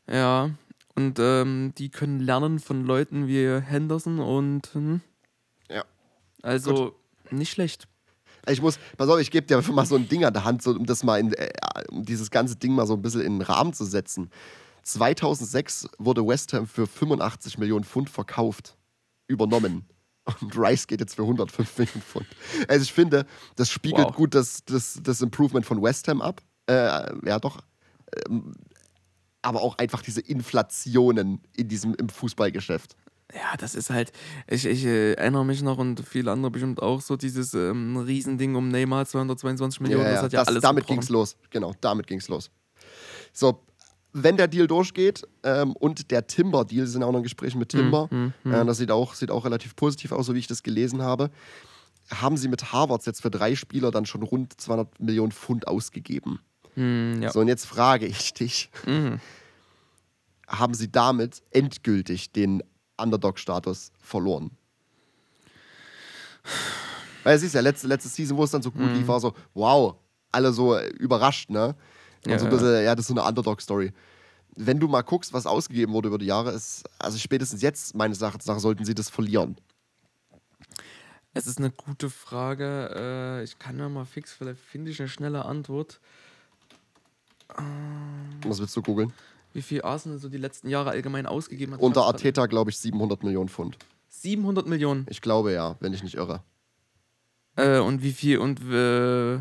[0.08, 0.52] Ja.
[0.94, 5.02] Und ähm, die können lernen von Leuten wie Henderson und hm.
[6.46, 6.96] Also
[7.32, 7.88] nicht schlecht.
[8.48, 10.72] Ich muss, pass auf, ich gebe dir mal so ein Ding an der Hand, so,
[10.72, 11.50] um das mal in, äh,
[11.90, 14.30] um dieses ganze Ding mal so ein bisschen in den Rahmen zu setzen.
[14.84, 18.78] 2006 wurde West Ham für 85 Millionen Pfund verkauft,
[19.28, 19.86] übernommen.
[20.42, 22.28] Und Rice geht jetzt für 105 Millionen Pfund.
[22.68, 24.16] Also ich finde, das spiegelt Wow.
[24.16, 26.42] gut das, das, das Improvement von West Ham ab.
[26.68, 26.74] Äh,
[27.28, 27.62] ja, doch.
[28.28, 28.54] Ähm,
[29.42, 32.96] aber auch einfach diese Inflationen in diesem, im Fußballgeschäft.
[33.34, 34.12] Ja, das ist halt,
[34.48, 38.56] ich, ich äh, erinnere mich noch und viele andere bestimmt auch so, dieses ähm, Riesending
[38.56, 41.00] um Neymar, 222 Millionen, das hat ja das, alles damit gebrochen.
[41.00, 41.36] ging's los.
[41.50, 42.52] Genau, damit ging's los.
[43.34, 43.64] So,
[44.14, 48.08] wenn der Deal durchgeht ähm, und der Timber-Deal, sind auch noch in Gesprächen mit Timber,
[48.12, 51.02] hm, Äh, das sieht auch, sieht auch relativ positiv aus, so wie ich das gelesen
[51.02, 51.30] habe,
[52.12, 56.40] haben sie mit Harvards jetzt für drei Spieler dann schon rund 200 Millionen Pfund ausgegeben.
[56.76, 57.32] Hm, ja.
[57.32, 59.20] So, und jetzt frage ich dich, Mhm.
[60.48, 62.62] haben sie damit endgültig den
[62.98, 64.52] Underdog-Status verloren?
[67.24, 69.34] Weil es ist ja letzte, letzte Season, wo es dann so gut lief, war so,
[69.54, 69.96] wow,
[70.32, 71.76] alle so überrascht, ne?
[72.26, 73.94] Und Ja, so ein bisschen, ja, das ist so eine Underdog-Story.
[74.56, 78.22] Wenn du mal guckst, was ausgegeben wurde über die Jahre, ist, also spätestens jetzt, meines
[78.22, 79.58] Erachtens nach, sollten sie das verlieren.
[81.34, 82.92] Es ist eine gute Frage.
[82.96, 86.00] Äh, ich kann ja mal fix, vielleicht finde ich eine schnelle Antwort.
[88.46, 89.14] Was willst du googeln?
[89.56, 91.80] Wie viel Arsenal so die letzten Jahre allgemein ausgegeben hat.
[91.80, 93.78] Unter Arteta, glaube ich, 700 Millionen Pfund.
[94.10, 95.06] 700 Millionen.
[95.10, 96.44] Ich glaube ja, wenn ich nicht irre.
[97.56, 99.40] Äh, und wie viel und äh,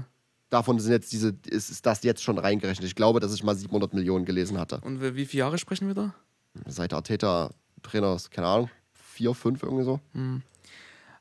[0.51, 2.87] Davon sind jetzt diese, ist, ist das jetzt schon reingerechnet.
[2.87, 4.81] Ich glaube, dass ich mal 700 Millionen gelesen hatte.
[4.85, 6.15] und wie viele Jahre sprechen wir da?
[6.67, 7.51] Seit Arteta
[7.83, 9.99] Trainer ist, keine Ahnung, vier, fünf irgendwie so.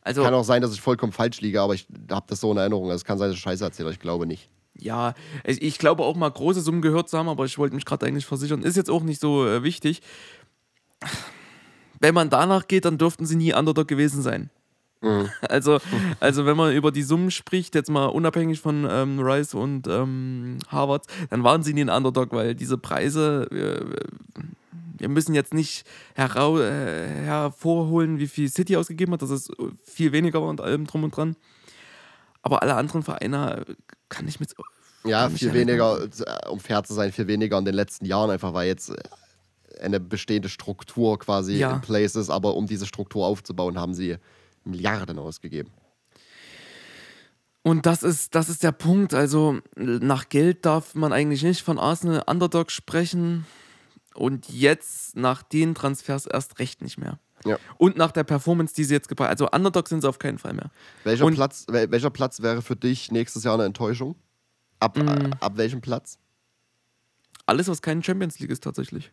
[0.02, 2.58] Also Kann auch sein, dass ich vollkommen falsch liege, aber ich habe das so in
[2.58, 2.86] Erinnerung.
[2.92, 4.50] Also Es kann sein, dass ich Scheiße erzähle, ich glaube nicht.
[4.76, 5.14] Ja,
[5.46, 8.26] ich, glaube auch mal große Summen gehört zu haben, aber ich wollte mich gerade eigentlich
[8.26, 8.64] versichern.
[8.64, 10.02] Ist jetzt auch nicht so äh, wichtig.
[12.00, 14.50] Wenn man danach geht, dann dürften sie nie Underdog gewesen sein.
[15.50, 15.80] Also,
[16.20, 20.60] also wenn man über die Summen spricht, jetzt mal unabhängig von ähm, Rice und ähm,
[20.70, 24.42] Harvard, dann waren sie nie ein Underdog, weil diese Preise, äh,
[24.98, 29.52] wir müssen jetzt nicht herau äh, hervorholen, wie viel City ausgegeben hat, das ist
[29.84, 31.36] viel weniger war und allem drum und dran.
[32.44, 33.74] Aber alle anderen Vereine äh,
[34.10, 34.54] kann ich mit
[35.06, 35.68] Ja, viel erinnern.
[35.68, 36.04] weniger,
[36.46, 38.96] äh, um fair zu sein, viel weniger in den letzten Jahren, einfach weil jetzt äh,
[39.82, 41.74] eine bestehende Struktur quasi Ja.
[41.74, 42.30] in place ist.
[42.30, 44.18] Aber um diese Struktur aufzubauen, haben sie
[44.66, 45.72] Milliarden ausgegeben.
[47.64, 49.14] Und das ist, das ist der Punkt.
[49.14, 53.46] Also nach Geld darf man eigentlich nicht von Arsenal Underdog sprechen.
[54.16, 57.20] Und jetzt nach den Transfers erst recht nicht mehr.
[57.46, 57.58] Ja.
[57.78, 60.54] Und nach der Performance, die sie jetzt gebracht Also Underdog sind sie auf keinen Fall
[60.54, 60.70] mehr.
[61.04, 64.16] Welcher, Und- Platz, wel- welcher Platz wäre für dich nächstes Jahr eine Enttäuschung?
[64.80, 65.32] Ab, Mm.
[65.40, 66.18] ab welchem Platz?
[67.46, 69.12] Alles, was keine Champions League ist, tatsächlich.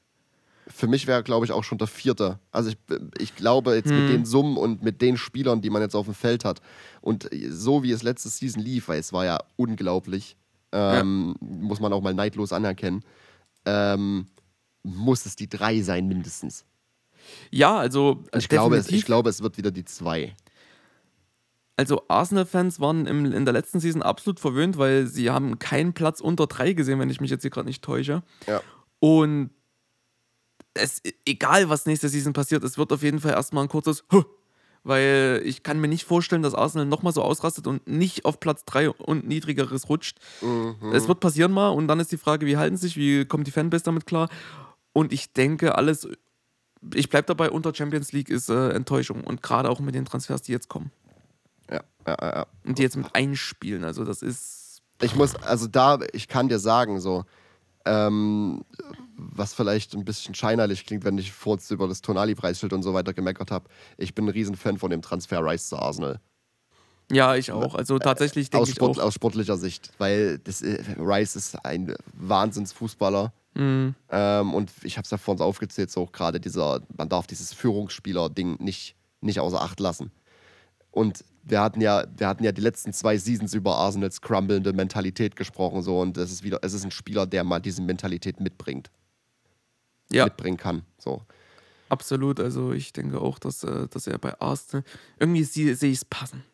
[0.68, 2.38] Für mich wäre, glaube ich, auch schon der vierte.
[2.52, 2.76] Also ich,
[3.18, 4.00] ich glaube, jetzt Hm.
[4.04, 6.60] mit den Summen und mit den Spielern, die man jetzt auf dem Feld hat
[7.00, 10.36] und so wie es letzte Season lief, weil es war ja unglaublich,
[10.72, 13.02] ähm, muss man auch mal neidlos anerkennen,
[13.64, 14.26] ähm,
[14.84, 16.64] muss es die drei sein mindestens.
[17.50, 20.34] Ja, also Ich glaube, es, ich glaube, es wird wieder die zwei.
[21.76, 26.20] Also Arsenal-Fans waren im, in der letzten Season absolut verwöhnt, weil sie haben keinen Platz
[26.20, 28.22] unter drei gesehen, wenn ich mich jetzt hier gerade nicht täusche.
[28.46, 28.60] Ja.
[28.98, 29.50] Und
[30.74, 34.24] es, egal was nächste Season passiert, es wird auf jeden Fall erstmal ein kurzes Huh,
[34.82, 38.64] weil ich kann mir nicht vorstellen, dass Arsenal nochmal so ausrastet und nicht auf Platz
[38.64, 40.18] 3 und niedrigeres rutscht.
[40.40, 40.92] Mhm.
[40.92, 43.46] Es wird passieren mal und dann ist die Frage, wie halten sie sich, wie kommt
[43.46, 44.28] die Fanbase damit klar?
[44.92, 46.08] Und ich denke, alles,
[46.94, 50.42] ich bleibe dabei, unter Champions League ist äh, Enttäuschung und gerade auch mit den Transfers,
[50.42, 50.90] die jetzt kommen
[51.70, 53.84] Ja, ja, ja, und die jetzt mit einspielen.
[53.84, 57.24] Also das ist Ich muss, also da, ich kann dir sagen, so,
[57.84, 58.64] ähm,
[59.16, 63.12] was vielleicht ein bisschen scheinerlich klingt, wenn ich kurz über das Tonali-Preisschild und so weiter
[63.14, 63.68] gemeckert habe.
[63.96, 66.20] Ich bin ein Riesenfan von dem Transfer Rice zu Arsenal.
[67.10, 67.74] ja, ich auch.
[67.74, 69.04] Also tatsächlich denke Aus, ich Sport, auch.
[69.04, 73.32] aus sportlicher Sicht, weil das, äh, Rice ist ein Wahnsinnsfußballer.
[73.54, 73.94] Mhm.
[74.10, 77.52] Ähm, und ich habe es ja vor uns aufgezählt, so gerade dieser, man darf dieses
[77.52, 80.10] Führungsspieler-Ding nicht, nicht außer Acht lassen.
[80.92, 85.36] Und wir hatten ja, wir hatten ja die letzten zwei Seasons über Arsenals crumblende Mentalität
[85.36, 88.90] gesprochen, so und es ist wieder, es ist ein Spieler, der mal diese Mentalität mitbringt,
[90.10, 90.82] Ja, mitbringen kann.
[90.98, 91.22] So.
[91.88, 92.40] absolut.
[92.40, 94.84] Also ich denke auch, dass, äh, dass er bei Arsenal
[95.18, 96.44] irgendwie sehe ich es passen.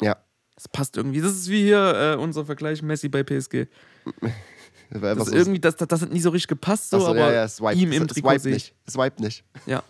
[0.00, 0.16] Ja.
[0.56, 1.20] Es passt irgendwie.
[1.20, 3.66] Das ist wie hier äh, unser Vergleich Messi bei PSG.
[5.00, 7.32] Das, ist- irgendwie, das, das, das hat nie so richtig gepasst, so, Achso, aber ja,
[7.32, 8.74] ja, swipe, ihm im Trikot swipe nicht.
[8.88, 9.44] Swipe nicht.
[9.66, 9.82] Ja.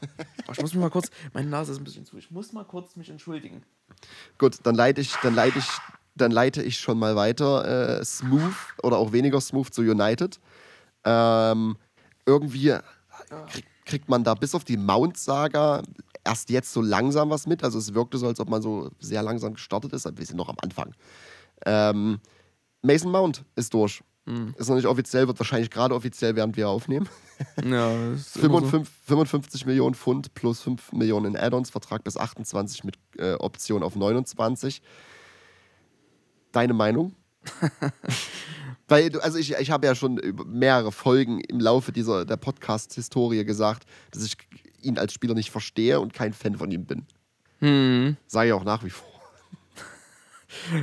[0.45, 2.17] Aber ich muss mich mal kurz, meine Nase ist ein bisschen zu.
[2.19, 3.62] Ich muss mal kurz mich entschuldigen.
[4.38, 5.67] Gut, dann leite ich, dann leite ich,
[6.15, 7.99] dann leite ich schon mal weiter.
[8.01, 10.38] Äh, smooth oder auch weniger smooth zu United.
[11.05, 11.77] Ähm,
[12.27, 12.77] irgendwie
[13.49, 15.83] krieg, kriegt man da bis auf die Mount-Saga
[16.25, 17.65] erst jetzt so langsam was mit.
[17.65, 20.05] Also es wirkte so, als ob man so sehr langsam gestartet ist.
[20.17, 20.95] Wir sind noch am Anfang.
[21.67, 22.21] Ähm,
[22.83, 24.03] Mason Mount ist durch.
[24.27, 24.55] Hm.
[24.57, 27.09] Ist noch nicht offiziell, wird wahrscheinlich gerade offiziell, während wir aufnehmen.
[27.65, 28.67] Ja, ist immer so.
[28.67, 33.83] 55, 55 Millionen Pfund plus 5 Millionen in Add-ons, Vertrag bis 28 mit äh, Option
[33.83, 34.81] auf 29.
[36.53, 37.17] Deine Meinung?
[38.89, 43.87] Weil, also ich, ich habe ja schon mehrere Folgen im Laufe dieser der Podcast-Historie gesagt,
[44.13, 44.37] dass ich
[44.81, 47.07] ihn als Spieler nicht verstehe und kein Fan von ihm bin.
[47.59, 48.17] Hm.
[48.29, 49.12] Sage ich auch nach wie vor.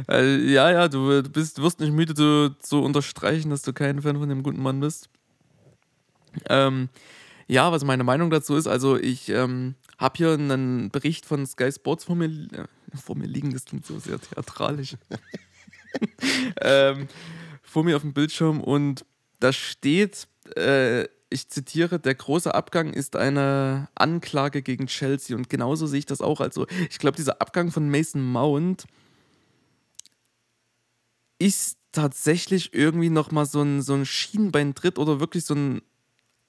[0.10, 3.74] Äh, ja, ja, du, du bist, du wirst nicht müde zu, zu unterstreichen, dass du
[3.74, 5.10] kein Fan von dem guten Mann bist.
[6.48, 6.90] Ähm,
[7.48, 11.72] ja, was meine Meinung dazu ist, also ich ähm, habe hier einen Bericht von Sky
[11.72, 14.96] Sports vor mir, äh, vor mir liegen, das klingt so sehr theatralisch.
[16.62, 17.08] ähm,
[17.64, 19.06] vor mir auf dem Bildschirm und
[19.40, 25.88] da steht, äh, ich zitiere, der große Abgang ist eine Anklage gegen Chelsea und genauso
[25.88, 26.42] sehe ich das auch.
[26.42, 28.86] Also ich glaube, dieser Abgang von Mason Mount
[31.40, 35.82] ist tatsächlich irgendwie nochmal so ein, so ein Schienbeintritt oder wirklich so ein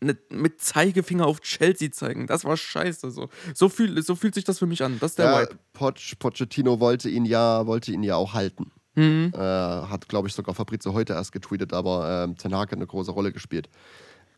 [0.03, 2.27] ne, mit Zeigefinger auf Chelsea zeigen.
[2.27, 3.11] Das war scheiße.
[3.11, 4.99] So, so, fühl, so fühlt sich das für mich an.
[5.01, 5.59] Das ist der Ja, Vibe.
[5.73, 8.71] Poch, Pochettino wollte ihn ja, wollte ihn ja auch halten.
[8.97, 9.33] Mhm.
[9.35, 12.87] Äh, hat, glaube ich, sogar Fabrizio heute erst getweetet, aber ähm, Ten Hag hat eine
[12.87, 13.71] große Rolle gespielt.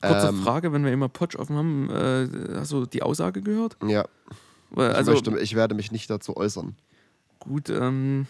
[0.02, 3.76] Kurze Ähm, Frage, wenn wir immer Potsch offen haben, äh, hast du die Aussage gehört?
[3.86, 4.04] Ja,
[4.70, 6.76] Weil, ich, Also möchte, ich werde mich nicht dazu äußern.
[7.38, 8.26] gut, ähm,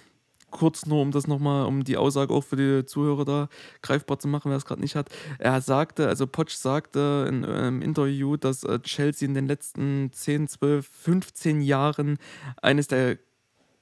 [0.53, 3.49] kurz nur, um das nochmal, um die Aussage auch für die Zuhörer da
[3.83, 5.09] greifbar zu machen, wer es gerade nicht hat.
[5.41, 10.47] Er sagte, also Potsch sagte in einem Interview, dass äh, Chelsea in den letzten 10,
[10.49, 12.19] 12, 15 Jahren
[12.61, 13.17] eines der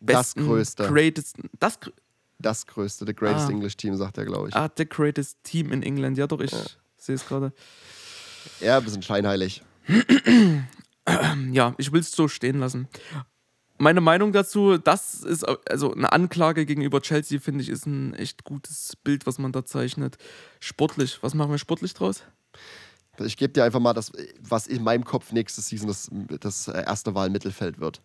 [0.00, 0.87] Das besten, größte.
[0.88, 1.78] greatest, das
[2.38, 3.52] Das größte, the greatest Ah.
[3.52, 4.54] English Team, sagt er, glaube ich.
[4.56, 6.16] ah, the greatest team in England.
[6.16, 6.52] Ja, doch, ich
[6.96, 7.52] sehe es gerade.
[8.61, 9.62] Ja, ein bisschen scheinheilig.
[11.50, 12.87] Ja, ich will es so stehen lassen.
[13.80, 18.44] Meine Meinung dazu, das ist also eine Anklage gegenüber Chelsea, finde ich, ist ein echt
[18.44, 20.18] gutes Bild, was man da zeichnet.
[20.60, 22.22] Sportlich, was machen wir sportlich draus?
[23.20, 27.14] Ich gebe dir einfach mal das, was in meinem Kopf nächste Season das, das erste
[27.14, 28.02] Wahl Mittelfeld wird.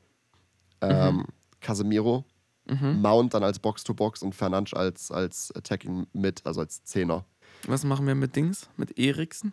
[0.80, 1.26] Ähm,
[1.60, 2.24] Casemiro,
[2.68, 7.26] Mount dann als Box-to-Box und Fernandes als, als Attacking Mid, also als Zehner.
[7.68, 8.70] Was machen wir mit Dings?
[8.78, 9.52] Mit Eriksen?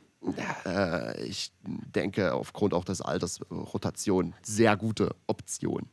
[0.64, 5.88] Äh, ich denke, aufgrund auch des Alters, Rotation, sehr gute Option.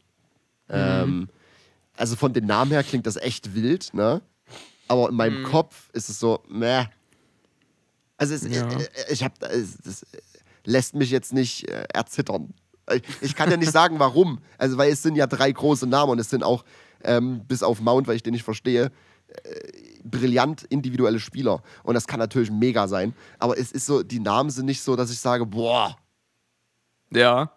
[0.69, 1.29] Ähm,
[1.97, 4.21] also von den Namen her klingt das echt wild, ne?
[4.87, 6.85] Aber in meinem Kopf ist es so, meh.
[8.17, 8.67] Also es, Ja.
[8.67, 10.05] äh, ich hab, es, das
[10.65, 12.53] lässt mich jetzt nicht äh, erzittern.
[12.91, 14.39] Ich- Ich kann ja nicht sagen, warum.
[14.57, 16.63] Also, weil es sind ja drei große Namen und es sind auch,
[17.03, 18.91] ähm, bis auf Mount, weil ich den nicht verstehe,
[19.43, 19.59] äh,
[20.03, 21.61] brillant individuelle Spieler.
[21.83, 23.13] Und das kann natürlich mega sein.
[23.37, 25.97] Aber es ist so, die Namen sind nicht so, dass ich sage, boah.
[27.11, 27.51] Ja.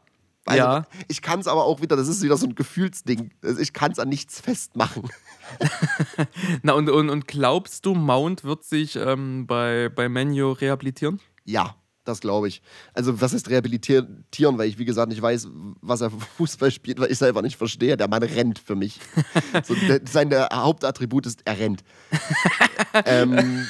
[0.45, 0.87] Also, ja.
[1.09, 3.31] Ich kann es aber auch wieder, das ist wieder so ein Gefühlsding.
[3.43, 5.09] Also Ich kann es an nichts festmachen.
[6.63, 11.21] Na, und, und, und glaubst du, Mount wird sich ähm, bei, bei Menu rehabilitieren?
[11.45, 12.63] Ja, das glaube ich.
[12.95, 14.25] Also, was heißt rehabilitieren?
[14.59, 15.49] Weil ich, wie gesagt, nicht weiß,
[15.81, 17.97] was er für Fußball spielt, weil ich selber nicht verstehe.
[17.97, 18.99] Der Mann rennt für mich.
[19.65, 21.85] so, der, sein der Hauptattribut ist, er rennt.
[23.05, 23.65] ähm,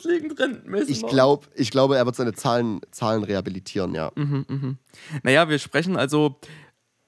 [0.00, 1.02] Grundlegend rentenmäßig.
[1.02, 4.10] ich, glaub, ich glaube, er wird seine Zahlen, Zahlen rehabilitieren, ja.
[5.22, 6.38] Naja, wir sprechen also,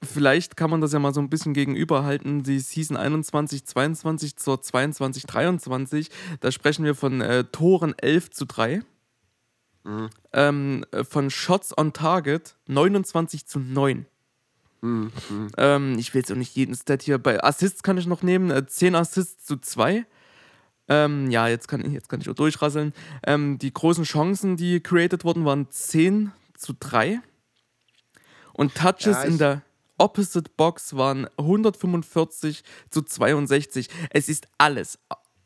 [0.03, 4.61] vielleicht kann man das ja mal so ein bisschen gegenüberhalten, die Season 21, 22 zur
[4.61, 6.09] 22, 23.
[6.39, 8.81] Da sprechen wir von äh, Toren 11 zu 3.
[10.31, 14.05] Ähm, äh, von Shots on Target 29 zu 9.
[15.57, 17.17] Ähm, ich will jetzt auch nicht jeden Stat hier.
[17.17, 18.51] Bei Assists kann ich noch nehmen.
[18.51, 20.05] Äh, 10 Assists zu 2.
[20.89, 22.93] Ähm, ja, jetzt kann, jetzt kann ich auch durchrasseln.
[23.25, 27.19] Ähm, die großen Chancen, die created wurden, waren 10 zu 3.
[28.53, 29.61] Und Touches Ja, in ich- der
[29.97, 33.89] Opposite Box waren 145 zu 62.
[34.09, 34.99] Es ist alles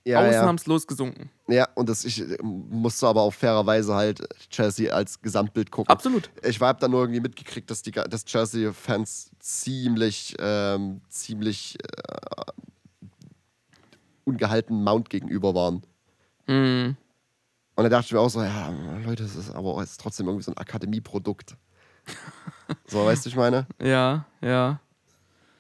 [0.06, 0.40] Ja, ja.
[0.40, 1.30] ausnahmslos gesunken.
[1.50, 5.92] Ja, und das, ich äh, musste aber auch fairerweise halt Chelsea als Gesamtbild gucken.
[5.92, 6.30] Absolut.
[6.44, 12.18] Ich habe dann nur irgendwie mitgekriegt, dass die dass Chelsea-Fans ziemlich, ähm, ziemlich äh,
[14.28, 15.84] ungehalten Mount gegenüber waren.
[16.48, 16.96] Mm,
[17.76, 18.70] Und da dachte ich mir auch so, ja,
[19.06, 21.56] Leute, das ist aber jetzt trotzdem irgendwie so ein Akademieprodukt.
[22.88, 23.68] so, weißt du, ich meine?
[23.82, 24.80] ja, ja.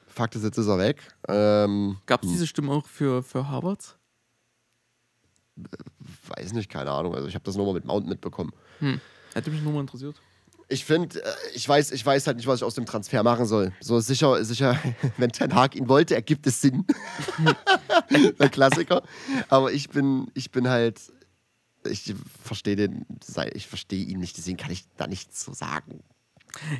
[0.07, 1.15] Fakt ist, jetzt ist er weg.
[1.27, 3.97] Ähm, Gab es diese Stimme auch für, für Harvard?
[6.27, 7.15] weiß nicht, keine Ahnung.
[7.15, 8.51] Also ich habe das nur mal mit Mount mitbekommen.
[8.79, 8.99] Hm.
[9.33, 10.19] Hätte mich nur mal interessiert.
[10.69, 13.45] Ich finde, äh, ich weiß, ich weiß halt nicht, was ich aus dem Transfer machen
[13.45, 13.73] soll.
[13.79, 14.79] So sicher, sicher,
[15.17, 16.85] wenn Ten Hag ihn wollte, ergibt es Sinn.
[18.39, 19.03] Der Klassiker.
[19.49, 20.99] Aber ich bin, ich bin halt
[21.89, 23.05] ich verstehe den,
[23.53, 26.03] ich verstehe ihn nicht, deswegen kann ich da nichts zu sagen.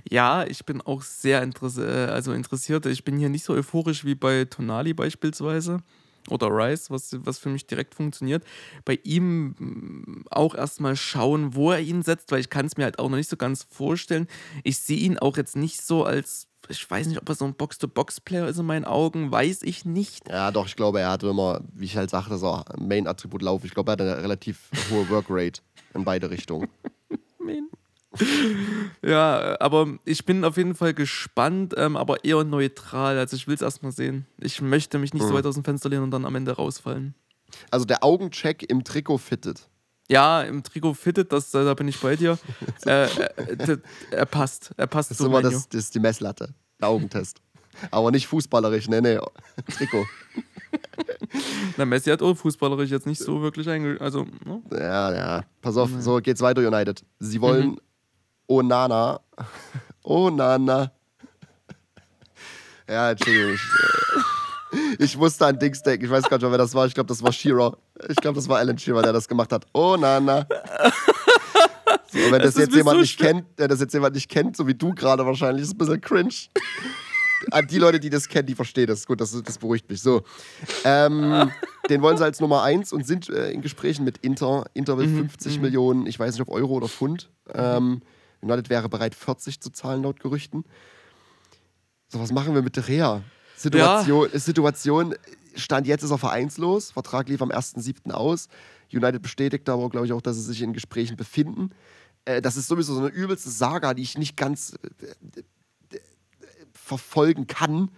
[0.10, 2.86] Ja, ich bin auch sehr interess äh, also interessiert.
[2.86, 5.82] Ich bin hier nicht so euphorisch wie bei Tonali beispielsweise
[6.30, 8.44] oder Rice, was, was für mich direkt funktioniert.
[8.86, 12.84] Bei ihm mm, auch erstmal schauen, wo er ihn setzt, weil ich kann es mir
[12.84, 14.28] halt auch noch nicht so ganz vorstellen.
[14.63, 17.54] Ich sehe ihn auch jetzt nicht so als, ich weiß nicht, ob er so ein
[17.54, 20.28] Box-to-Box-Player ist in meinen Augen, weiß ich nicht.
[20.30, 23.63] Ja, doch, ich glaube, er hatte immer, wie ich halt sagte, so Main-Attribut Lauf.
[23.63, 25.62] Ich glaube, er hat eine relativ hohe Workrate
[25.94, 26.68] in beide Richtungen.
[29.01, 33.17] Ja, aber ich bin auf jeden Fall gespannt, ähm, aber eher neutral.
[33.17, 34.25] Also ich will es erstmal sehen.
[34.39, 35.27] Ich möchte mich nicht mhm.
[35.30, 37.13] so weit aus dem Fenster lehnen und dann am Ende rausfallen.
[37.71, 39.69] Also der Augencheck im Trikot fittet.
[40.10, 42.38] Ja, im Trikot fittet, das, da bin ich bei dir.
[42.86, 43.77] äh, äh,
[44.12, 44.71] er passt.
[44.77, 46.53] Er passt das ist immer das, das ist die Messlatte.
[46.80, 47.41] Der Augentest.
[47.91, 49.19] Aber nicht fußballerisch, nee, nee.
[49.77, 50.06] Trikot.
[51.77, 53.99] Na, Messi hat auch fußballerisch jetzt nicht so wirklich einge...
[54.01, 54.62] Also, ne?
[54.71, 55.43] Ja, ja.
[55.62, 57.03] Pass auf, so geht's weiter, United.
[57.19, 57.80] Sie wollen mhm.
[58.47, 59.19] Onana.
[60.03, 60.91] Onana.
[62.89, 63.53] Ja, Entschuldigung.
[63.53, 66.05] Ich, äh, ich musste an Dings denken.
[66.05, 66.86] Ich weiß gar nicht mehr, wer das war.
[66.86, 67.77] Ich glaube, das war Shearer.
[68.07, 69.65] Ich glaube, das war Alan Shearer, der das gemacht hat.
[69.73, 70.47] Onana.
[72.10, 74.55] So, wenn das, das jetzt jemand so nicht kennt, der das jetzt jemand nicht kennt,
[74.55, 76.33] so wie du gerade wahrscheinlich, ist ein bisschen cringe.
[77.51, 79.05] An die Leute, die das kennen, die verstehen das.
[79.05, 80.01] Gut, das, das beruhigt mich.
[80.01, 80.23] So.
[80.83, 81.51] Ähm,
[81.89, 84.65] den wollen sie als Nummer 1 und sind äh, in Gesprächen mit Inter.
[84.73, 85.62] Inter will 50 mhm.
[85.62, 87.29] Millionen, ich weiß nicht, ob Euro oder Pfund.
[87.53, 88.01] Ähm,
[88.49, 90.63] United wäre bereit, 40 zu zahlen, laut Gerüchten.
[92.07, 93.23] So, was machen wir mit De Rea?
[93.57, 94.39] Situation, ja.
[94.39, 95.15] Situation
[95.60, 96.91] Stand jetzt ist er vereinslos.
[96.91, 98.12] Vertrag lief am 1.7.
[98.12, 98.47] aus.
[98.93, 101.71] United bestätigt aber, glaube ich, auch, dass sie sich in Gesprächen befinden.
[102.25, 104.73] Äh, das ist sowieso so eine übelste Saga, die ich nicht ganz
[105.91, 105.97] äh,
[106.71, 107.91] verfolgen kann.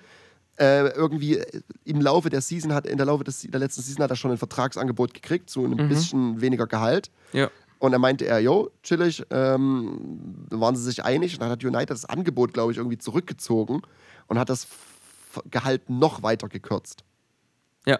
[0.57, 1.41] Äh, irgendwie
[1.85, 4.31] im Laufe der Season hat, in der Laufe des, der letzten Season hat er schon
[4.31, 5.89] ein Vertragsangebot gekriegt, zu einem mhm.
[5.89, 7.12] bisschen weniger Gehalt.
[7.31, 7.49] Ja.
[7.80, 11.34] Und er meinte er, yo, chillig, ähm, waren sie sich einig.
[11.34, 13.82] Und dann hat United das Angebot, glaube ich, irgendwie zurückgezogen
[14.28, 14.68] und hat das
[15.50, 17.04] Gehalt noch weiter gekürzt.
[17.86, 18.00] Ja.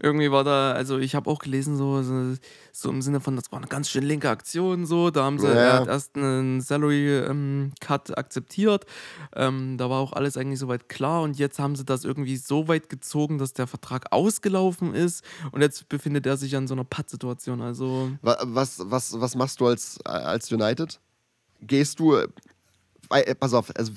[0.00, 2.36] Irgendwie war da, also ich habe auch gelesen, so, so,
[2.72, 5.10] so, im Sinne von, das war eine ganz schön linke Aktion, so.
[5.10, 5.84] Da haben sie ja.
[5.84, 8.86] erst einen Salary-Cut ähm, akzeptiert.
[9.34, 12.68] Ähm, da war auch alles eigentlich soweit klar und jetzt haben sie das irgendwie so
[12.68, 16.84] weit gezogen, dass der Vertrag ausgelaufen ist und jetzt befindet er sich an so einer
[16.84, 17.60] Patt-Situation.
[17.60, 18.10] Also.
[18.22, 21.00] Was, was, was machst du als, als United?
[21.62, 23.92] Gehst du, äh, pass auf, also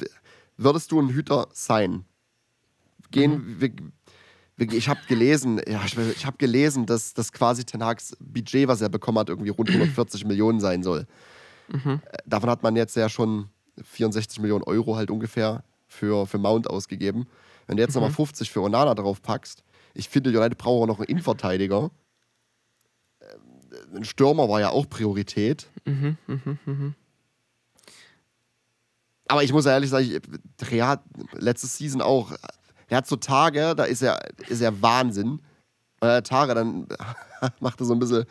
[0.57, 2.05] würdest du ein Hüter sein?
[3.11, 3.91] Gehen, mhm
[4.57, 8.89] ich habe gelesen, ja, ich, habe gelesen, dass das quasi Ten Hags Budget, was er
[8.89, 11.07] bekommen hat, irgendwie rund 140 Millionen sein soll.
[11.69, 12.01] Mhm.
[12.05, 13.49] Äh, davon hat man jetzt ja schon
[13.81, 17.27] 64 Millionen Euro halt ungefähr für, für Mount ausgegeben.
[17.67, 18.01] Wenn du jetzt mhm.
[18.01, 19.63] nochmal 50 für Onana drauf packst,
[19.95, 21.91] ich finde, United braucht auch noch einen Innenverteidiger.
[23.21, 25.67] Ähm, ein Stürmer war ja auch Priorität.
[25.85, 26.93] Mhm, mh, mh.
[29.27, 30.19] Aber ich muss ehrlich sagen,
[30.61, 30.99] Real
[31.33, 32.33] letzte Season auch
[32.89, 35.41] der hat so Tage, da ist er, ist er Wahnsinn.
[35.99, 36.87] Und der Tage, dann
[37.59, 38.25] macht er so ein bisschen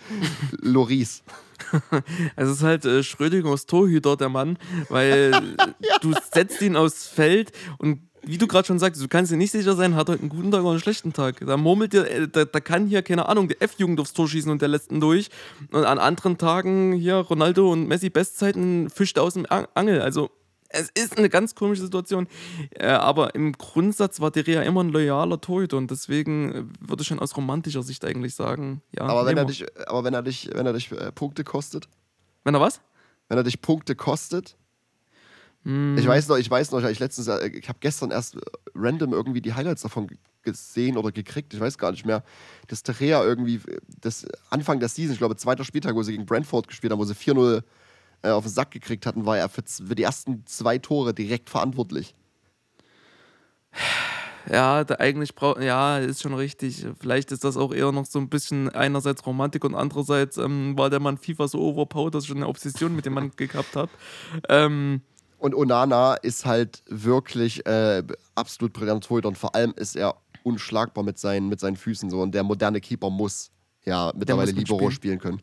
[0.61, 1.23] Loris.
[2.37, 5.31] Es ist halt äh, Schrödingers Torhüter, der Mann, weil
[5.81, 5.99] ja.
[6.01, 9.51] du setzt ihn aufs Feld und wie du gerade schon sagst, du kannst dir nicht
[9.51, 11.45] sicher sein, hat heute einen guten Tag oder einen schlechten Tag.
[11.45, 14.51] Da murmelt dir, äh, da, da kann hier, keine Ahnung, der F-Jugend aufs Tor schießen
[14.51, 15.29] und der ihn durch.
[15.73, 20.01] Und an anderen Tagen hier Ronaldo und Messi Bestzeiten fischt aus dem Angel.
[20.01, 20.31] Also
[20.73, 22.27] es ist eine ganz komische Situation.
[22.71, 27.09] Äh, aber im Grundsatz war Derea immer ein loyaler Torhüter und deswegen äh, würde ich
[27.09, 29.03] schon aus romantischer Sicht eigentlich sagen, ja.
[29.03, 31.89] Aber wenn er dich, aber wenn er dich, wenn er dich äh, Punkte kostet?
[32.45, 32.81] Wenn er was?
[33.29, 34.57] Wenn er dich Punkte kostet?
[35.65, 35.97] Mm.
[35.97, 38.37] Ich weiß noch, ich weiß noch, ich letztens, äh, ich habe gestern erst
[38.75, 40.09] random irgendwie die Highlights davon
[40.43, 42.25] gesehen oder gekriegt, ich weiß gar nicht mehr,
[42.67, 43.61] dass Terrea irgendwie,
[44.01, 47.05] das Anfang der Season, ich glaube, zweiter Spieltag, wo sie gegen Brentford gespielt haben, wo
[47.05, 47.63] sie 4-0
[48.23, 51.51] äh, auf den Sack gekriegt hatten, war er für, für die ersten zwei Tore direkt
[51.51, 52.15] verantwortlich.
[54.51, 56.87] Ja, eigentlich braucht, ja, ist schon richtig.
[56.99, 60.91] Vielleicht ist das auch eher noch so ein bisschen einerseits Romantik und andererseits ähm, war
[60.91, 63.91] der Mann FIFA so overpowered, dass ich schon eine Obsession mit dem Mann gehabt habe.
[64.49, 65.03] Ähm,
[65.39, 68.03] und Onana ist halt wirklich äh,
[68.35, 72.21] absolut brillant Torhüter und vor allem ist er unschlagbar mit seinen, mit seinen Füßen so
[72.21, 73.51] und der moderne Keeper muss
[73.85, 75.41] ja mittlerweile Libero spielen können.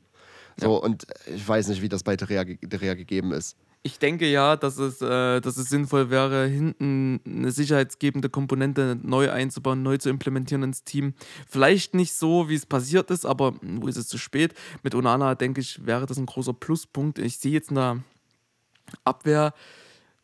[0.59, 0.79] So, ja.
[0.79, 3.57] und ich weiß nicht, wie das bei Derea gegeben ist.
[3.81, 9.31] Ich denke ja, dass es, äh, dass es sinnvoll wäre, hinten eine sicherheitsgebende Komponente neu
[9.31, 11.13] einzubauen, neu zu implementieren ins Team.
[11.47, 14.53] Vielleicht nicht so, wie es passiert ist, aber wo ist es zu spät?
[14.83, 17.19] Mit Onana, denke ich, wäre das ein großer Pluspunkt.
[17.19, 18.03] Ich sehe jetzt in der
[19.05, 19.53] Abwehr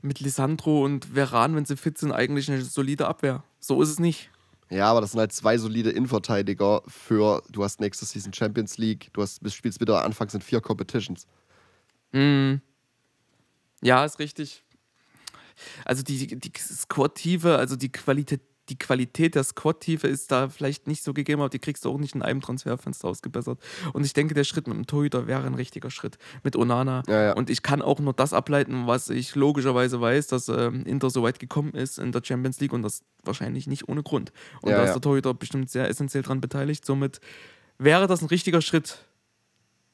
[0.01, 3.43] mit Lisandro und Veran, wenn sie fit sind, eigentlich eine solide Abwehr.
[3.61, 4.29] So ist es nicht.
[4.69, 9.09] Ja, aber das sind halt zwei solide Innenverteidiger für, du hast nächste Season Champions League,
[9.13, 11.27] du hast, spielst wieder Anfangs in vier Competitions.
[12.11, 12.61] Mhm.
[13.81, 14.63] Ja, ist richtig.
[15.85, 21.03] Also die, die Squad-Tiefe, also die Qualität, die Qualität der Squad-Tiefe ist da vielleicht nicht
[21.03, 23.59] so gegeben, aber die kriegst du auch nicht in einem Transferfenster ausgebessert.
[23.93, 27.03] Und ich denke, der Schritt mit dem Torhüter wäre ein richtiger Schritt mit Onana.
[27.07, 27.33] Ja, ja.
[27.33, 31.23] Und ich kann auch nur das ableiten, was ich logischerweise weiß, dass ähm, Inter so
[31.23, 34.31] weit gekommen ist in der Champions League und das wahrscheinlich nicht ohne Grund.
[34.61, 36.85] Und Ja, da ist der Torhüter bestimmt sehr essentiell dran beteiligt.
[36.85, 37.19] Somit
[37.77, 38.99] wäre das ein richtiger Schritt.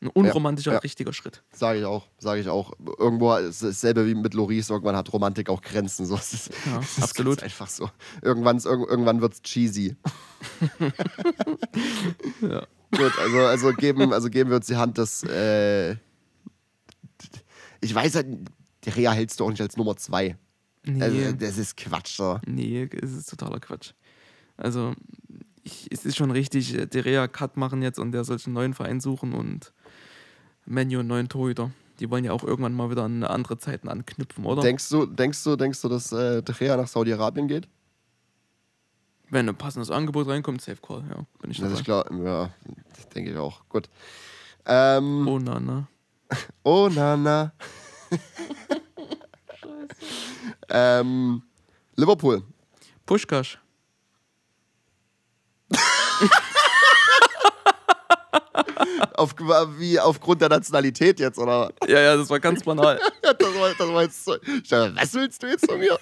[0.01, 0.79] Ein unromantischer, ja.
[0.79, 1.43] richtiger Schritt.
[1.53, 2.73] Sage ich auch, sage ich auch.
[2.97, 6.07] Irgendwo ist dasselbe wie mit Loris, irgendwann hat Romantik auch Grenzen.
[6.07, 7.37] So, ist, Ja, ist absolut.
[7.37, 7.87] ganz einfach so.
[8.23, 9.95] Irgendwann, ist- irg- irgendwann wird es cheesy.
[12.41, 12.65] Ja.
[12.91, 15.23] Gut, also, also, geben, also geben wir uns die Hand, dass.
[15.23, 15.95] Äh,
[17.79, 18.27] ich weiß halt,
[18.95, 20.37] Rea hältst du auch nicht als Nummer zwei.
[20.83, 21.01] Nee.
[21.01, 22.15] Also, das ist Quatsch.
[22.17, 22.39] So.
[22.45, 23.91] Nee, es ist totaler Quatsch.
[24.57, 24.93] Also,
[25.63, 28.47] ich, es ist schon richtig, äh, der Rea Cut machen jetzt und der soll sich
[28.47, 29.71] einen neuen Verein suchen und
[30.71, 31.71] Menu einen neuen Torhüter.
[31.99, 34.61] Die wollen ja auch irgendwann mal wieder an andere Zeiten anknüpfen, oder?
[34.61, 37.67] Denkst du, denkst du, denkst du, dass äh, De Gea nach Saudi-Arabien geht?
[39.29, 41.25] Wenn ein passendes Angebot reinkommt, Safe Call, ja.
[41.41, 41.73] Bin ich dabei.
[41.73, 42.49] ich glaube, ja,
[43.13, 43.61] denke ich auch.
[43.69, 43.87] Gut.
[44.65, 45.87] Ähm, oh, na, na.
[46.63, 47.53] oh, na, na.
[50.69, 51.43] ähm,
[51.95, 52.43] Liverpool.
[53.05, 53.59] Pushkash.
[59.15, 59.35] Auf,
[59.77, 61.71] wie aufgrund der Nationalität jetzt, oder?
[61.87, 62.99] Ja, ja, das war ganz banal.
[63.23, 64.27] Ja, das war, das war jetzt.
[64.63, 65.97] Ich dachte, was willst du jetzt von mir?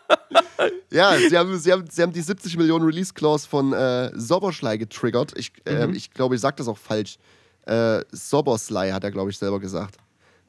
[0.90, 5.32] ja, sie haben, sie, haben, sie haben die 70 Millionen Release-Clause von äh, Soboschlei getriggert.
[5.36, 7.18] Ich, ähm, ich glaube, ich sage das auch falsch.
[7.66, 9.96] Äh, Soboslai hat er, glaube ich, selber gesagt.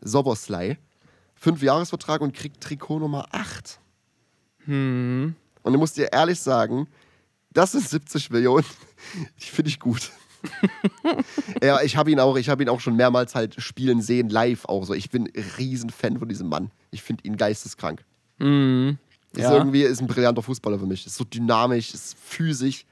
[0.01, 0.77] Soboslai.
[1.35, 3.79] Fünf Jahresvertrag und kriegt Trikot Nummer 8.
[4.65, 5.35] Hm.
[5.63, 6.87] Und ich muss dir ehrlich sagen,
[7.51, 8.65] das sind 70 Millionen.
[9.41, 10.11] Die finde ich gut.
[11.63, 14.65] ja, ich habe ihn auch, ich habe ihn auch schon mehrmals halt spielen sehen, live
[14.65, 14.93] auch so.
[14.93, 16.71] Ich bin ein riesen Fan von diesem Mann.
[16.91, 18.03] Ich finde ihn geisteskrank.
[18.39, 18.97] Hm.
[19.33, 19.53] Ist Ja.
[19.55, 21.05] irgendwie ist ein brillanter Fußballer für mich.
[21.05, 22.85] Ist so dynamisch, ist physisch.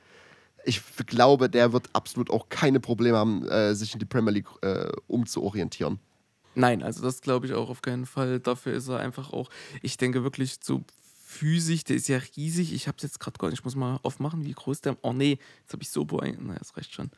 [0.65, 4.47] Ich glaube, der wird absolut auch keine Probleme haben, äh, sich in die Premier League
[4.61, 5.99] äh, umzuorientieren.
[6.55, 8.39] Nein, also das glaube ich auch auf keinen Fall.
[8.39, 9.49] Dafür ist er einfach auch,
[9.81, 10.83] ich denke wirklich zu
[11.29, 12.73] physisch, der ist ja riesig.
[12.73, 14.97] Ich habe es jetzt gerade gar nicht, ich muss mal aufmachen, wie groß der.
[15.01, 16.37] Oh nee, jetzt habe ich Sobo ein.
[16.41, 17.11] Naja, das reicht schon.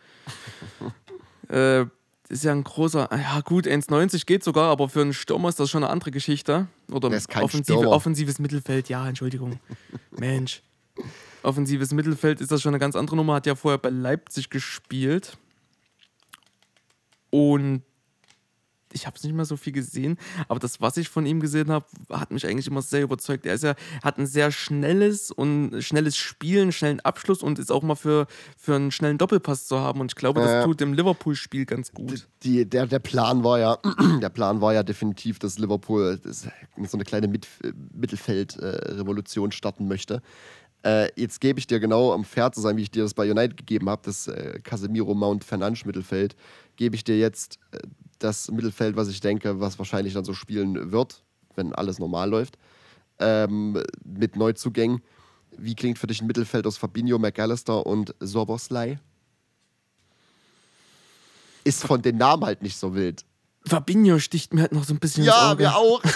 [1.49, 1.86] äh,
[2.28, 5.59] ist ja ein großer, ah ja gut, 1,90 geht sogar, aber für einen Stürmer ist
[5.59, 6.68] das schon eine andere Geschichte.
[6.89, 7.09] Oder
[7.41, 9.59] offensive, offensives Mittelfeld, ja, Entschuldigung.
[10.12, 10.62] Mensch.
[11.43, 15.38] Offensives Mittelfeld ist das schon eine ganz andere Nummer, hat ja vorher bei Leipzig gespielt.
[17.30, 17.84] Und
[18.94, 20.18] ich habe es nicht mehr so viel gesehen,
[20.48, 23.46] aber das, was ich von ihm gesehen habe, hat mich eigentlich immer sehr überzeugt.
[23.46, 27.72] Er ist ja, hat ein sehr schnelles und schnelles Spiel, einen schnellen Abschluss und ist
[27.72, 28.28] auch mal für,
[28.58, 30.00] für einen schnellen Doppelpass zu haben.
[30.02, 30.64] Und ich glaube, das Ja.
[30.64, 32.28] tut dem Liverpool-Spiel ganz gut.
[32.44, 33.78] Die, der, der Plan war ja,
[34.22, 36.48] der Plan war ja definitiv, dass Liverpool das,
[36.88, 37.48] so eine kleine Mit,
[37.94, 40.22] Mittelfeld-Revolution starten möchte.
[40.84, 43.30] Äh, jetzt gebe ich dir genau, um fair zu sein, wie ich dir das bei
[43.30, 46.36] United gegeben habe, das äh, Casemiro Mount Fernandes Mittelfeld,
[46.76, 47.78] gebe ich dir jetzt äh,
[48.24, 51.24] das Mittelfeld, was ich denke, was wahrscheinlich dann so spielen wird,
[51.55, 52.57] wenn alles normal läuft,
[53.19, 55.01] ähm, mit Neuzugängen.
[55.57, 58.99] Wie klingt für dich ein Mittelfeld aus Fabinho, McAllister und Soboslai?
[61.63, 63.26] Ist von den Namen halt nicht so wild.
[63.67, 65.59] Fabinho sticht mir halt noch so ein bisschen ins Ja, Auge.
[65.59, 66.01] wir auch.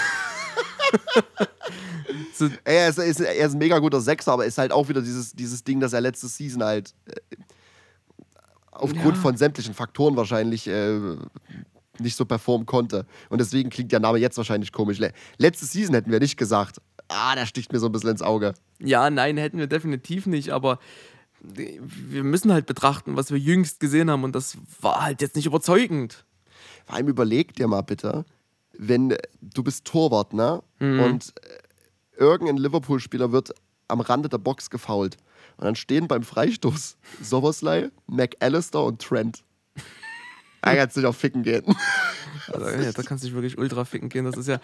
[2.34, 4.88] So, Er ist, er, ist, er ist ein mega guter Sechser, aber ist halt auch
[4.90, 7.16] wieder dieses, dieses Ding, dass er letzte Season halt äh,
[8.72, 9.22] aufgrund Ja.
[9.22, 11.16] von sämtlichen Faktoren wahrscheinlich äh,
[12.00, 13.06] nicht so performen konnte.
[13.30, 15.00] Und deswegen klingt der Name jetzt wahrscheinlich komisch.
[15.00, 18.22] Le letzte Season hätten wir nicht gesagt, ah, der sticht mir so ein bisschen ins
[18.22, 18.54] Auge.
[18.80, 20.80] ja, nein, hätten wir definitiv nicht, aber
[21.42, 25.46] wir müssen halt betrachten, was wir jüngst gesehen haben und das war halt jetzt nicht
[25.46, 26.26] überzeugend.
[26.86, 28.26] Vor allem überleg dir mal bitte,
[28.78, 30.62] wenn äh, du bist Torwart, ne?
[30.80, 33.54] Und äh, irgendein Liverpool-Spieler wird
[33.88, 35.18] am Rande der Box gefoult.
[35.58, 39.44] Und dann stehen beim Freistoß Soboslai, McAllister und Trent.
[40.66, 41.64] Er kann sich auch ficken gehen.
[42.48, 44.24] Also, ja, da kannst du dich wirklich ultra ficken gehen.
[44.26, 44.60] Das ist ja.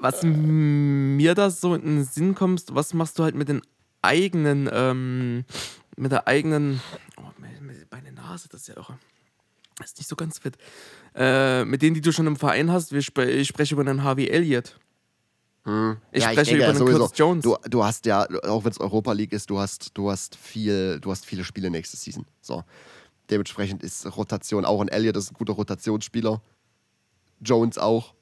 [0.00, 3.62] Was mir da so in den Sinn kommt, was machst du halt mit den
[4.02, 5.44] eigenen, ähm,
[5.96, 6.80] mit der eigenen.
[7.18, 8.98] Oh, meine- Nase, das ist ja irre.
[9.78, 10.56] Das ist nicht so ganz fit.
[11.14, 14.02] Äh, mit denen, die du schon im Verein hast, wir spre ich spreche über einen
[14.02, 14.78] Harvey Elliott.
[16.12, 16.98] Ich Ja, spreche denke, über sowieso.
[16.98, 17.42] Curtis Jones.
[17.44, 20.98] Du, du hast ja, auch wenn es Europa League ist, du hast, du hast viel,
[21.00, 22.24] du hast viele Spiele nächste Season.
[22.40, 22.64] So.
[23.30, 26.40] Dementsprechend ist Rotation auch ein Elliott ist ein guter Rotationsspieler.
[27.40, 28.14] Jones auch.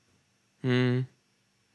[0.62, 1.07] Hm.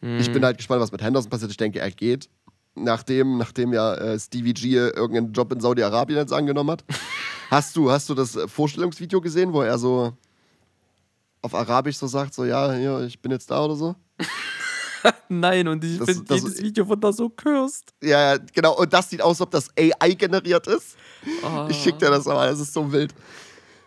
[0.01, 1.51] Ich bin halt gespannt, was mit Henderson passiert.
[1.51, 2.29] Ich denke, er geht.
[2.75, 6.85] nachdem, nachdem ja äh, Stevie G irgendeinen Job in Saudi-Arabien jetzt angenommen hat.
[7.49, 10.13] hast, du, hast du das Vorstellungsvideo gesehen, wo er so
[11.41, 13.95] auf Arabisch so sagt, so ja, hier, ich bin jetzt da oder so?
[15.29, 17.93] Nein, und ich finde das- jedes Video von da so cursed.
[18.03, 18.77] Ja, genau.
[18.77, 20.95] Und das sieht aus, als ob das AI generiert ist.
[21.43, 23.13] Ah, Ich schick dir das aber, das ist so wild.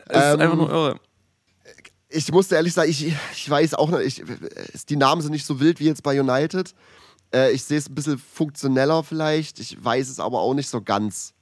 [0.07, 1.01] Es ist Ähm, einfach nur irre.
[2.09, 4.23] ich musste ehrlich sagen, ich, ich weiß auch nicht,
[4.75, 6.75] ich, die Namen sind nicht so wild wie jetzt bei United.
[7.35, 9.59] Äh, ich sehe es ein bisschen funktioneller vielleicht.
[9.61, 11.33] Ich weiß es aber auch nicht so ganz.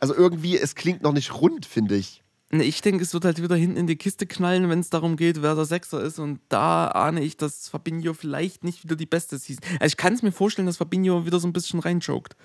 [0.00, 2.22] Also irgendwie, es klingt noch nicht rund, finde ich.
[2.50, 5.16] Ne, Ich denke, es wird halt wieder hinten in die Kiste knallen, wenn es darum
[5.16, 6.18] geht, wer der Sechser ist.
[6.18, 9.62] Und da ahne ich, dass Fabinho vielleicht nicht wieder die beste Season.
[9.80, 12.36] Also ich kann es mir vorstellen, dass Fabinho wieder so ein bisschen reinchoked.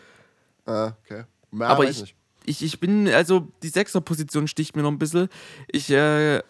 [0.66, 1.24] Ah, okay.
[1.54, 2.16] Ja, Aber ich, nicht.
[2.46, 5.30] ich, ich bin, also die Sechser-Position sticht mir noch ein bisschen.
[5.68, 6.42] Ich äh,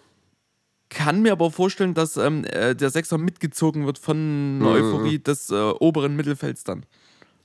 [0.89, 4.66] kann mir aber vorstellen, dass ähm, äh, der Sechser mitgezogen wird von Mhm.
[4.66, 6.86] Euphorie des äh, oberen Mittelfelds dann.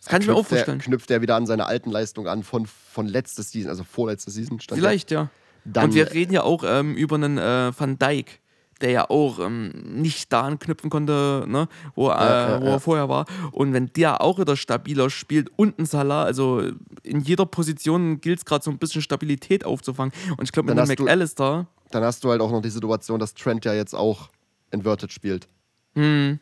[0.01, 0.79] Das kann ich mir auch Knüpft der- vorstellen.
[0.81, 4.61] Knüpft er wieder an seine alten Leistungen an von, von letzter Season, also vorletzte Season.
[4.61, 5.29] Stand Vielleicht, ja.
[5.65, 8.41] Dann- Und wir reden ja auch ähm, über einen äh, Van Dijk,
[8.81, 12.71] der ja auch ähm, nicht da anknüpfen konnte, ne, wo, äh, Ja, ja, wo ja.
[12.73, 13.27] er vorher war.
[13.53, 16.63] Und wenn der auch wieder stabiler spielt und ein Salah, also
[17.03, 20.13] in jeder Position gilt es gerade so ein bisschen Stabilität aufzufangen.
[20.37, 23.35] Und ich glaube, mit du- McAllister, Dann hast du halt auch noch die Situation, dass
[23.35, 24.29] Trent ja jetzt auch
[24.71, 25.49] inverted spielt.
[25.95, 26.39] und,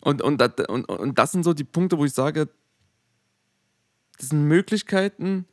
[0.00, 2.48] und, dat- und, und das sind so die Punkte, wo ich sage,
[4.18, 5.44] das sind Möglichkeiten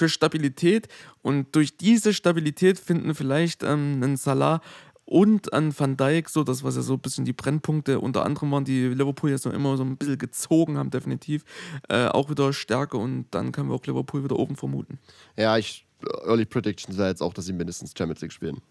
[0.00, 0.88] für Stabilität
[1.20, 4.62] und durch diese Stabilität finden vielleicht ähm, einen Salah
[5.04, 8.50] und an Van Dijk, so das, was ja so ein bisschen die Brennpunkte unter anderem
[8.50, 11.44] waren, die Liverpool jetzt noch immer so ein bisschen gezogen haben, definitiv,
[11.90, 14.98] äh, auch wieder Stärke und dann können wir auch Liverpool wieder oben vermuten.
[15.36, 15.86] Ja, ich,
[16.24, 18.62] Early Predictions ja jetzt auch, dass sie mindestens Champions League spielen.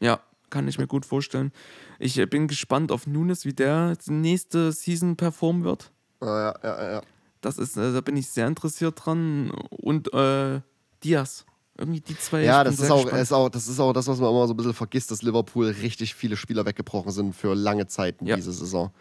[0.00, 1.52] Ja, kann ich mir gut vorstellen.
[1.98, 5.92] Ich äh, bin gespannt auf Nunes, wie der nächste Season performen wird.
[6.20, 7.02] Ah, ja, ja, ja, ja.
[7.44, 9.50] Das ist, äh, da bin ich sehr interessiert dran.
[9.70, 10.60] Und äh,
[11.02, 11.44] Diaz.
[11.76, 12.44] Irgendwie die zwei.
[12.44, 14.56] Ja, das ist, auch, ist auch, das ist auch das, was man immer so ein
[14.56, 18.36] bisschen vergisst, dass Liverpool richtig viele Spieler weggebrochen sind für lange Zeiten Ja.
[18.36, 18.92] diese Saison.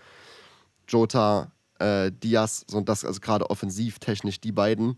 [0.88, 4.98] Jota, äh, Diaz, so und das, also gerade offensiv, technisch, die beiden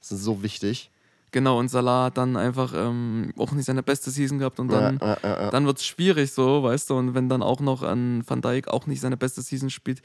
[0.00, 0.90] sind so wichtig.
[1.30, 4.98] Genau, und Salah hat dann einfach ähm, auch nicht seine beste Season gehabt und dann,
[5.00, 5.50] ja, ja, ja.
[5.50, 8.68] dann wird es schwierig so, weißt du, und wenn dann auch noch an Van Dijk
[8.68, 10.02] auch nicht seine beste Season spielt.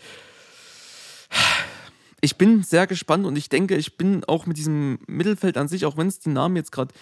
[2.22, 5.86] Ich bin sehr gespannt und ich denke, ich bin auch mit diesem Mittelfeld an sich,
[5.86, 6.94] auch wenn es die Namen jetzt gerade,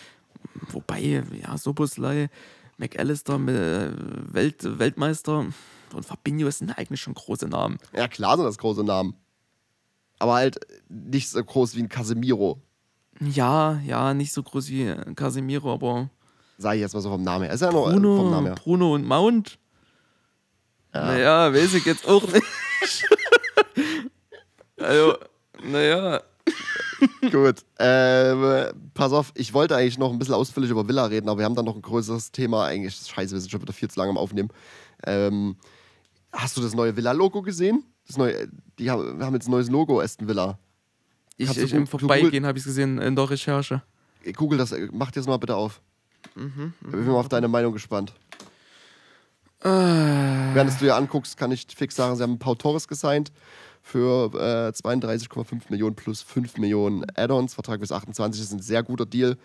[0.70, 2.30] wobei, ja, Soboslai,
[2.78, 3.92] McAllister, äh,
[4.34, 5.40] Welt, Weltmeister
[5.94, 7.78] und Fabinho sind eigentlich schon große Namen.
[7.96, 9.16] Ja, klar sind das große Namen.
[10.20, 10.60] Aber halt
[10.90, 12.60] nicht so groß wie ein Casemiro,
[13.20, 16.10] Ja, ja, nicht so groß wie Casemiro, aber
[16.58, 17.54] sag ich jetzt mal so vom Namen her.
[17.54, 18.56] Ist ja noch äh, vom Bruno, Namen her.
[18.56, 19.60] Bruno und Mount.
[20.94, 22.44] Naja, weiß ich jetzt auch nicht.
[24.88, 25.18] also,
[25.64, 26.22] naja.
[27.32, 27.58] Gut.
[27.78, 31.46] Ähm, pass auf, ich wollte eigentlich noch ein bisschen ausführlich über Villa reden, aber wir
[31.46, 32.66] haben dann noch ein größeres Thema.
[32.66, 34.50] Eigentlich, scheiße, wir sind schon wieder viel zu lange am Aufnehmen.
[35.06, 35.58] Ähm,
[36.32, 37.84] hast du das neue Villa-Logo gesehen?
[38.08, 38.48] Das neue,
[38.80, 40.58] die haben, haben jetzt ein neues Logo, Aston Villa.
[41.36, 43.84] Ich, ich, im Vorbeigehen habe ich es gesehen in der Recherche.
[44.36, 45.82] Google das, äh, mach dir das mal bitte auf.
[46.36, 48.14] Mhm, Ich bin mal auf deine Meinung gespannt.
[49.62, 53.32] Äh, Während du dir anguckst, kann ich fix sagen, sie haben Pau Torres gesigned
[53.88, 57.54] für äh, 32,5 Millionen plus 5 Millionen Add-ons.
[57.54, 59.38] Vertrag bis 28 ist ein sehr guter Deal.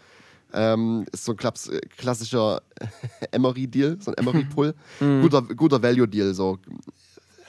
[0.53, 2.61] Ähm, ist so ein klaps klassischer
[3.31, 4.75] Emery-Deal, so ein Emery-Pull.
[4.99, 6.35] guter guter Value-Deal.
[6.35, 6.59] So.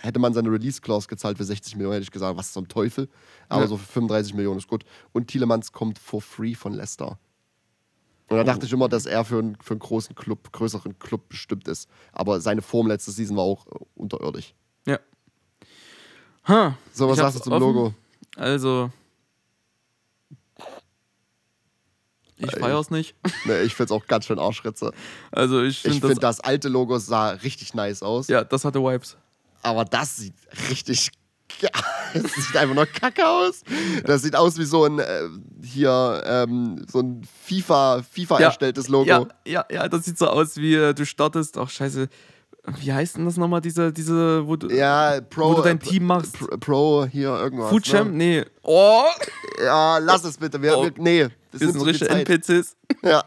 [0.01, 3.09] Hätte man seine Release-Clause gezahlt für 60 Millionen, hätte ich gesagt, was zum Teufel.
[3.49, 3.67] Aber Ja.
[3.67, 4.85] so für 35 Millionen ist gut.
[5.13, 7.17] Und Tielemans kommt for free von Leicester.
[8.29, 11.27] Und da dachte ich immer, dass er für einen, für einen großen Club, größeren Club
[11.29, 11.89] bestimmt ist.
[12.11, 13.65] Aber seine Form letzte Season war auch
[13.95, 14.53] unterirdisch.
[16.47, 17.61] Ha, So, was sagst du zum offen.
[17.61, 17.93] Logo?
[18.35, 18.91] Also.
[22.37, 22.59] Ich Ey.
[22.59, 23.15] feier's nicht.
[23.45, 24.91] Ne, ich find's auch ganz schön Arschritze.
[25.31, 26.37] Also ich finde finde, das.
[26.37, 28.27] das, alte Logo sah richtig nice aus.
[28.27, 29.17] Ja, das hatte Vibes.
[29.61, 30.35] Aber das sieht
[30.69, 31.11] richtig.
[32.13, 33.63] Es sieht einfach nur kacke aus.
[34.05, 35.27] Das sieht aus wie so ein äh,
[35.63, 39.09] hier ähm, so ein FIFA, FIFA Ja, erstelltes Logo.
[39.09, 41.57] Ja, ja, ja, das sieht so aus, wie äh, du startest.
[41.57, 42.09] Ach, scheiße.
[42.79, 44.69] Wie heißt denn das nochmal, diese, diese, wo du.
[44.69, 45.49] Ja, Pro.
[45.51, 46.37] Wo du dein äh, Team machst.
[46.61, 47.69] Pro, hier irgendwas.
[47.69, 48.11] Food Champ?
[48.11, 48.17] Ne?
[48.17, 48.45] Nee.
[48.61, 49.03] Oh!
[49.61, 50.61] Ja, lass es bitte.
[50.61, 50.83] Wir, Oh.
[50.83, 52.09] wir, nee, das Wir ist sind so richtige.
[52.11, 52.75] NPCs.
[53.03, 53.21] Ja.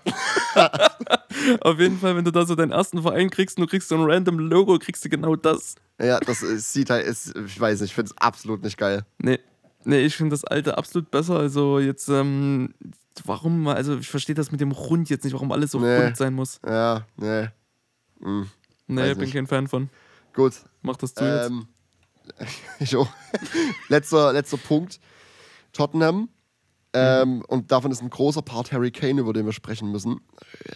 [1.61, 3.95] Auf jeden Fall, wenn du da so deinen ersten Verein kriegst und du kriegst so
[3.97, 5.75] ein random Logo, kriegst du genau das.
[6.01, 9.05] ja, das ist, sieht halt, ist, ich weiß nicht, ich finde es absolut nicht geil.
[9.19, 9.39] Nee.
[9.85, 11.39] Nee, ich finde das alte absolut besser.
[11.39, 12.75] Also jetzt, ähm,
[13.25, 16.05] warum, also ich verstehe das mit dem Rund jetzt nicht, warum alles so Nee.
[16.05, 16.59] rund sein muss.
[16.67, 17.49] Ja, nee.
[18.23, 18.49] Hm.
[18.87, 19.35] Nee, Weiß bin nicht.
[19.35, 19.91] kein Fan von.
[20.33, 20.55] Gut.
[20.83, 21.51] Mach das zu jetzt.
[21.51, 21.67] Ähm,
[22.81, 23.09] ich auch.
[23.89, 25.01] letzter, letzter Punkt.
[25.73, 26.29] Tottenham.
[26.93, 30.21] Ähm, und davon ist ein großer Part Harry Kane, über den wir sprechen müssen.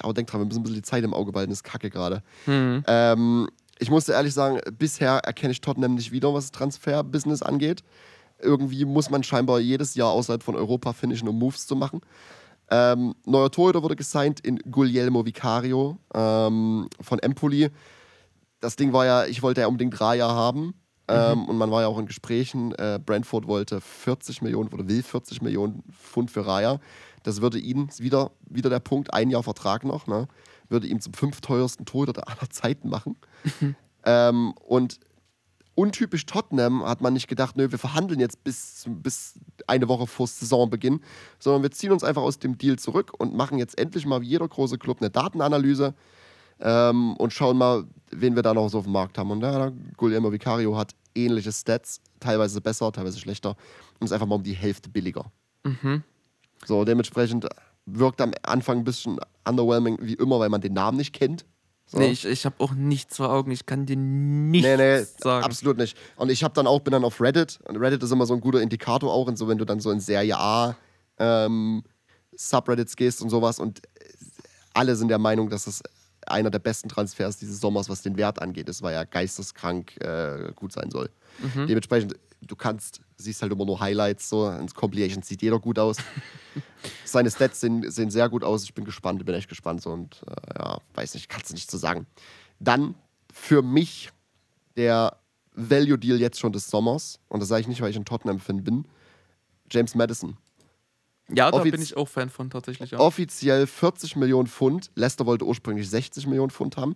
[0.01, 1.89] Aber denk dran, wir müssen ein bisschen die Zeit im Auge behalten, das ist kacke
[1.89, 2.23] gerade.
[2.47, 2.85] Mhm.
[2.87, 3.49] Ähm,
[3.79, 7.83] ich musste ehrlich sagen, bisher erkenne ich Tottenham nicht wieder, was Transfer-Business angeht.
[8.39, 12.01] Irgendwie muss man scheinbar jedes Jahr außerhalb von Europa finishen, um Moves zu machen.
[12.71, 17.71] Ähm, neuer Torhüter wurde gesigned in Guglielmo Vicario ähm, von Empoli.
[18.61, 20.75] Das Ding war ja, ich wollte ja unbedingt Raya haben.
[21.09, 22.73] Ähm, und man war ja auch in Gesprächen.
[22.77, 26.79] Äh, Brentford wollte 40 Millionen oder will 40 Millionen Pfund für Raya.
[27.23, 30.29] Das würde ihn, wieder, wieder der Punkt, ein Jahr Vertrag noch, ne?
[30.69, 33.17] würde ihn zum fünfteuersten Torhüter aller Zeiten machen.
[34.05, 35.01] ähm, und
[35.75, 39.35] untypisch Tottenham hat man nicht gedacht, nö, wir verhandeln jetzt bis, bis
[39.67, 41.01] eine Woche vor Saisonbeginn,
[41.39, 44.29] sondern wir ziehen uns einfach aus dem Deal zurück und machen jetzt endlich mal wie
[44.29, 45.95] jeder große Club eine Datenanalyse
[46.61, 49.31] ähm, und schauen mal, wen wir da noch so auf dem Markt haben.
[49.31, 53.57] Und ja, Guillermo Vicario hat ähnliche Stats, teilweise besser, teilweise schlechter
[53.99, 55.31] und ist einfach mal um die Hälfte billiger.
[55.65, 56.03] Mhm.
[56.65, 57.47] So, dementsprechend
[57.87, 61.45] wirkt am Anfang ein bisschen underwhelming, wie immer, weil man den Namen nicht kennt.
[61.87, 61.99] So.
[61.99, 63.51] Nee, ich, ich habe auch nichts vor Augen.
[63.51, 65.45] Ich kann dir nichts Nee, nee, sagen.
[65.45, 65.97] absolut nicht.
[66.17, 67.59] Und ich habe dann auch, bin dann auf Reddit.
[67.67, 69.91] Und Reddit ist immer so ein guter Indikator auch, und so, wenn du dann so
[69.91, 70.77] in Serie A
[71.19, 71.83] ähm,
[72.37, 73.59] Subreddits gehst und sowas.
[73.59, 73.83] Und
[74.73, 75.83] alle sind der Meinung, dass das
[76.31, 78.69] einer der besten Transfers dieses Sommers, was den Wert angeht.
[78.69, 81.11] Es war ja geisteskrank äh, gut sein soll.
[81.39, 81.67] Mhm.
[81.67, 84.49] Dementsprechend, du kannst, siehst halt immer nur Highlights, so.
[84.51, 85.99] Ins Compilation sieht jeder gut aus.
[87.05, 88.65] Seine Stats sehen, sehen sehr gut aus.
[88.65, 89.83] Ich bin gespannt, bin echt gespannt.
[89.83, 89.91] So.
[89.91, 92.07] Und äh, ja, weiß nicht, kannst du nicht so sagen.
[92.59, 92.95] Dann
[93.33, 94.11] für mich
[94.77, 95.17] der
[95.55, 97.19] Value-Deal jetzt schon des Sommers.
[97.29, 98.87] Und das sage ich nicht, weil ich ein Tottenham-Fan bin.
[99.71, 100.37] James Madison.
[101.35, 102.91] Ja, da offiz- bin ich auch Fan von tatsächlich.
[102.93, 102.99] Ja.
[102.99, 104.91] Offiziell 40 Millionen Pfund.
[104.95, 106.95] Leicester wollte ursprünglich 60 Millionen Pfund haben.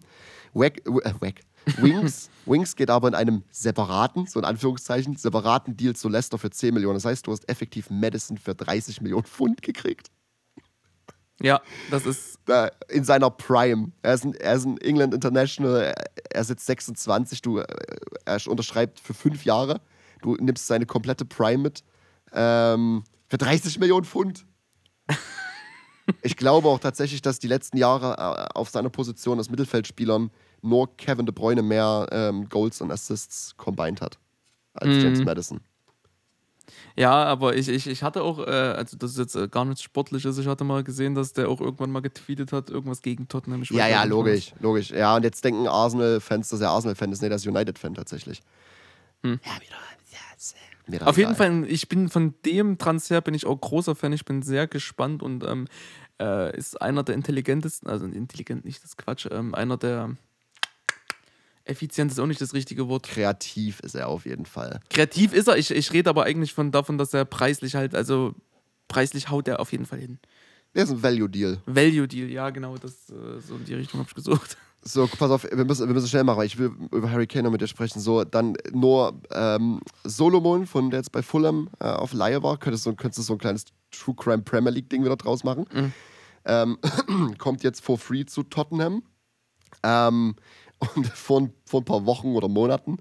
[0.52, 1.40] Wack, äh, Wack.
[1.78, 6.50] Wings, Wings geht aber in einem separaten, so in Anführungszeichen, separaten Deal zu Leicester für
[6.50, 6.94] 10 Millionen.
[6.96, 10.10] Das heißt, du hast effektiv Madison für 30 Millionen Pfund gekriegt.
[11.40, 11.60] Ja,
[11.90, 12.38] das ist.
[12.90, 13.90] In seiner Prime.
[14.02, 15.94] Er ist ein, er ist ein England International,
[16.30, 17.66] er, jetzt 26, du, äh,
[18.24, 19.80] er unterschreibt für fünf Jahre.
[20.22, 21.82] Du nimmst seine komplette Prime mit.
[22.32, 23.02] Ähm,
[23.34, 24.46] für 30 Millionen Pfund.
[26.22, 30.30] Ich glaube auch tatsächlich, dass die letzten Jahre äh, auf seiner Position als Mittelfeldspielern
[30.62, 34.20] nur Kevin De Bruyne mehr ähm, Goals und Assists combined hat
[34.74, 35.00] als Mhm.
[35.00, 35.60] James Madison.
[36.94, 39.82] Ja, aber ich, ich, ich hatte auch, äh, also das ist jetzt äh, gar nichts
[39.82, 43.62] Sportliches, ich hatte mal gesehen, dass der auch irgendwann mal getweetet hat, irgendwas gegen Tottenham.
[43.62, 44.90] Ich Ja, ja, logisch, logisch.
[44.90, 47.20] Ja, und jetzt denken Arsenal-Fans, dass er Arsenal-Fan ist.
[47.20, 48.42] Nee, das ist United-Fan tatsächlich.
[49.24, 49.40] Hm.
[49.44, 49.76] Ja, wieder.
[50.12, 50.54] Ja, ist,
[50.86, 51.34] doch Auf jeden.
[51.34, 54.12] Fall, ich bin von dem Transfer bin ich auch großer Fan.
[54.12, 55.66] Ich bin sehr gespannt und ähm,
[56.20, 60.16] äh, ist einer der intelligentesten, also intelligent nicht das Quatsch, ähm, einer der
[61.64, 63.06] effizient ist auch nicht das richtige Wort.
[63.06, 64.80] Kreativ ist er auf jeden Fall.
[64.90, 65.56] Kreativ ist er.
[65.56, 68.34] Ich, ich rede aber eigentlich von davon, dass er preislich halt, also
[68.88, 70.18] preislich haut er auf jeden Fall hin.
[70.74, 71.60] Der ist ein Value-Deal.
[71.66, 74.56] Value Deal, ja genau, das äh, so in die Richtung habe ich gesucht.
[74.86, 77.44] So, pass auf, wir müssen, wir müssen schnell machen, weil ich will über Harry Kane
[77.44, 78.00] noch mit dir sprechen.
[78.00, 82.84] So, dann nur ähm, Solomon, von der jetzt bei Fulham äh, auf Laie war, könntest
[82.84, 85.64] du, könntest du so ein kleines True Crime Premier League Ding wieder draus machen.
[85.72, 85.92] Mhm.
[86.44, 86.78] Ähm,
[87.38, 89.02] kommt jetzt for free zu Tottenham.
[89.82, 90.36] Ähm,
[90.94, 92.98] und vor, ein- vor ein paar Wochen oder Monaten,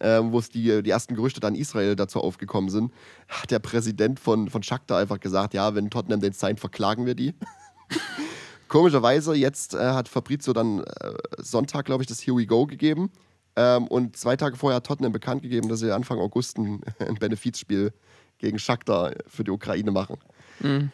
[0.00, 2.92] ähm, wo es die, die ersten Gerüchte dann Israel dazu aufgekommen sind,
[3.28, 7.14] hat der Präsident von, von Shakhtar einfach gesagt, ja, wenn Tottenham den signed, verklagen wir
[7.14, 7.34] die.
[8.68, 13.10] Komischerweise, jetzt äh, hat Fabrizio dann äh, Sonntag, glaube ich, das Here We Go gegeben.
[13.56, 17.14] Ähm, und zwei Tage vorher hat Tottenham bekannt gegeben, dass sie Anfang August ein, ein
[17.14, 17.92] Benefizspiel
[18.38, 20.18] gegen Shakhtar für die Ukraine machen.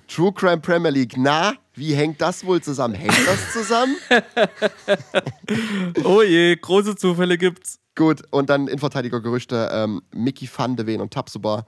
[0.09, 2.95] True Crime Premier League, na, wie hängt das wohl zusammen?
[2.95, 3.97] Hängt das zusammen?
[6.05, 7.79] Oh je, große Zufälle gibt's.
[7.95, 11.67] Gut, und dann Innenverteidigergerüchte, ähm, Mickey van de Ven und Tapsuba.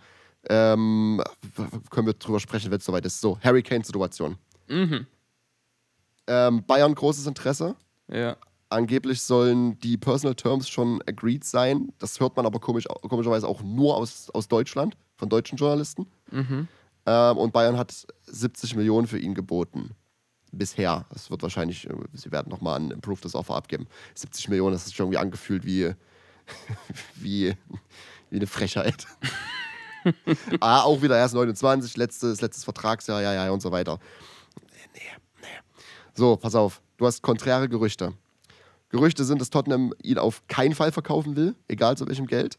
[0.49, 1.23] Ähm,
[1.91, 3.21] können wir drüber sprechen, wenn es soweit ist.
[3.21, 4.37] So, Hurricane-Situation.
[4.69, 5.07] Mhm.
[6.27, 7.77] Ähm, Bayern großes Interesse.
[8.09, 8.37] Ja.
[8.71, 11.93] Angeblich sollen die Personal Terms schon agreed sein.
[11.99, 16.07] Das hört man aber komisch, komischerweise auch nur aus, aus Deutschland, von deutschen Journalisten.
[16.31, 16.69] Mhm.
[17.07, 19.91] Ähm, und Bayern hat 70 Millionen für ihn geboten.
[20.51, 21.05] Bisher.
[21.11, 23.87] Das wird wahrscheinlich, äh, sie werden nochmal ein Improved Offer abgeben.
[24.15, 25.93] 70 Millionen, das ist schon irgendwie angefühlt wie,
[27.15, 27.55] wie,
[28.31, 29.07] wie eine Frechheit.
[30.61, 33.99] ah, auch wieder erst 29, letztes, letztes Vertragsjahr, ja, ja, und so weiter.
[34.71, 35.01] Nee, nee.
[36.15, 36.81] So, pass auf.
[36.97, 38.13] Du hast konträre Gerüchte.
[38.89, 42.59] Gerüchte sind, dass Tottenham ihn auf keinen Fall verkaufen will, egal zu welchem Geld.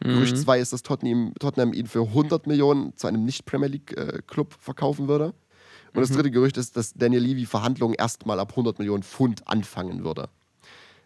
[0.00, 5.08] Gerücht 2 ist, dass Tottenham, Tottenham ihn für 100 Millionen zu einem Nicht-Premier League-Club verkaufen
[5.08, 5.32] würde.
[5.94, 10.04] Und das dritte Gerücht ist, dass Daniel Levy Verhandlungen erstmal ab 100 Millionen Pfund anfangen
[10.04, 10.28] würde.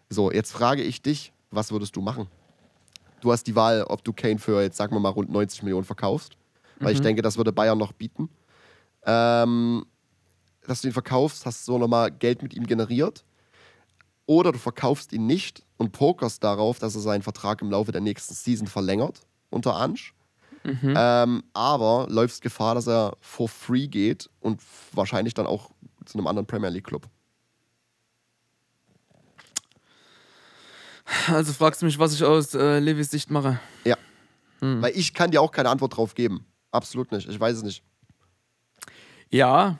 [0.09, 2.27] So, jetzt frage ich dich, was würdest du machen?
[3.21, 5.85] Du hast die Wahl, ob du Kane für, jetzt sagen wir mal, rund 90 Millionen
[5.85, 6.35] verkaufst
[6.79, 8.29] weil ich denke, das würde Bayern noch bieten.
[9.05, 9.85] Ähm,
[10.69, 13.25] dass du ihn verkaufst, hast du so nochmal Geld mit ihm generiert.
[14.25, 18.01] Oder du verkaufst ihn nicht und pokerst darauf, dass er seinen Vertrag im Laufe der
[18.01, 20.13] nächsten Season verlängert unter Ansch.
[20.63, 24.61] Ähm, aber läufst Gefahr, dass er for free geht und
[24.91, 25.71] wahrscheinlich dann auch
[26.05, 27.07] zu einem anderen Premier League Club.
[31.27, 33.59] Also fragst du mich, was ich aus äh, Levis Sicht mache.
[33.83, 33.97] Ja.
[34.59, 34.81] Hm.
[34.81, 36.45] Weil ich kann dir auch keine Antwort drauf geben.
[36.71, 37.27] Absolut nicht.
[37.27, 37.83] Ich weiß es nicht.
[39.29, 39.79] Ja.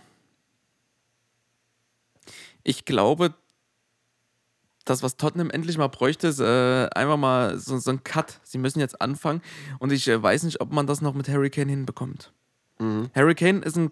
[2.70, 3.34] Ich glaube,
[4.86, 8.40] das, was Tottenham endlich mal bräuchte, ist äh, einfach mal so, so ein Cut.
[8.44, 9.42] Sie müssen jetzt anfangen.
[9.80, 12.32] Und ich äh, weiß nicht, ob man das noch mit Harry Kane hinbekommt.
[13.16, 13.92] Harry Kane ist ein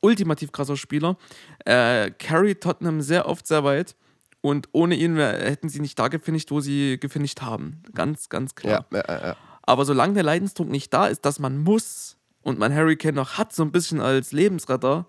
[0.00, 1.16] ultimativ krasser Spieler.
[1.64, 3.94] Äh, carry Tottenham sehr oft sehr weit.
[4.40, 7.84] Und ohne ihn hätten sie nicht da gefinisht, wo sie gefinisht haben.
[7.94, 8.84] Ganz, ganz klar.
[8.90, 9.36] Ja, ja, ja.
[9.62, 13.38] Aber solange der Leidensdruck nicht da ist, dass man muss und man Harry Kane noch
[13.38, 15.06] hat, so ein bisschen als Lebensretter,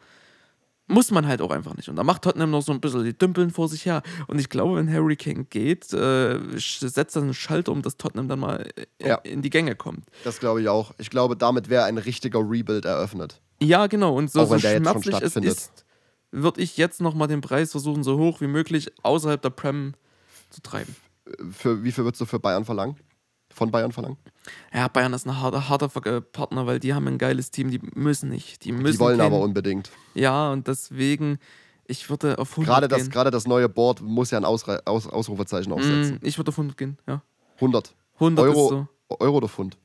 [0.89, 1.87] muss man halt auch einfach nicht.
[1.87, 4.01] Und da macht Tottenham noch so ein bisschen die Dümpeln vor sich her.
[4.27, 8.27] Und ich glaube, wenn Harry Kane geht, äh, setzt das einen Schalter um, dass Tottenham
[8.27, 8.67] dann mal
[8.99, 9.15] äh, Ja.
[9.17, 10.05] in die Gänge kommt.
[10.23, 10.93] Das glaube ich auch.
[10.97, 13.39] Ich glaube, damit wäre ein richtiger Rebuild eröffnet.
[13.61, 14.15] Ja, genau.
[14.17, 15.51] Und so, so wenn der jetzt schon schmerzlich es stattfindet.
[15.51, 15.85] ist,
[16.31, 19.93] würde ich jetzt nochmal den Preis versuchen, so hoch wie möglich außerhalb der Prem
[20.49, 20.95] zu treiben.
[21.51, 22.97] Für, wie viel würdest du für Bayern verlangen?
[23.59, 24.15] Von Bayern verlangen?
[24.73, 27.69] Ja, Bayern ist ein harter, harter äh, Partner, weil die haben ein geiles Team.
[27.71, 28.63] Die müssen nicht.
[28.63, 29.91] Die müssen Die wollen keinen- aber unbedingt.
[30.13, 31.39] Ja, und deswegen,
[31.85, 33.09] ich würde auf 100 Gerade das, gehen.
[33.11, 36.19] gerade das neue Board muss ja ein Ausre Aus Ausrufezeichen aufsetzen.
[36.21, 37.21] Mm, ich würde auf 100 gehen, ja.
[37.55, 37.93] 100.
[38.13, 38.87] 100 Euro, ist so.
[39.19, 39.77] Euro oder Pfund?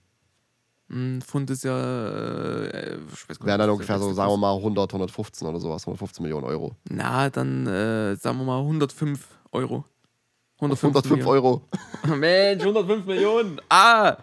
[0.87, 1.77] Mm, Pfund ist ja.
[1.77, 5.59] Äh, ich weiß gar Wären dann nicht, ungefähr so, sagen wir mal 100, 115 oder
[5.59, 5.83] sowas.
[5.83, 6.77] 115 Millionen Euro.
[6.89, 9.85] Na, dann äh, sagen wir mal 105 Euro.
[10.57, 11.63] 105, 105 Euro.
[12.17, 13.61] Mensch, 105 Millionen.
[13.69, 14.17] Ah!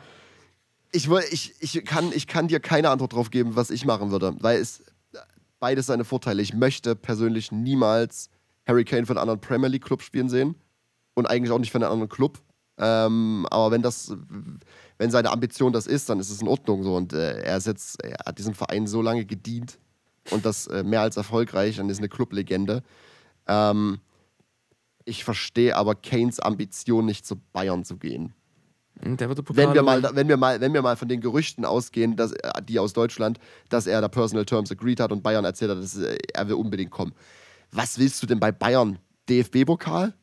[0.94, 4.36] Ich, ich, ich, kann, ich kann dir keine Antwort drauf geben, was ich machen würde,
[4.40, 4.84] weil es
[5.60, 6.42] beides seine Vorteile.
[6.42, 8.30] Ich möchte persönlich niemals
[8.68, 10.56] Harry Kane für einen anderen Premier League Club spielen sehen
[11.14, 12.40] und eigentlich auch nicht für einen anderen Club.
[12.78, 14.14] Ähm, aber wenn das,
[14.98, 16.96] wenn seine Ambition das ist, dann ist es in Ordnung so.
[16.96, 19.78] Und äh, er ist jetzt, er hat diesem Verein so lange gedient
[20.32, 22.84] und das äh, mehr als erfolgreich und ist eine Clublegende.
[23.48, 24.00] Ähm,
[25.06, 28.34] ich verstehe aber Kanes Ambition nicht zu Bayern zu gehen
[29.02, 31.22] Der wird der Pokal wenn wir mal, wenn wir mal, wenn wir mal von den
[31.22, 33.39] Gerüchten ausgehen, dass er, die aus Deutschland,
[33.70, 36.56] dass er da Personal Terms agreed hat und Bayern erzählt hat, dass äh, er will
[36.56, 37.14] unbedingt kommen.
[37.72, 38.99] Was willst du denn bei Bayern?
[39.30, 40.14] DFB-Pokal?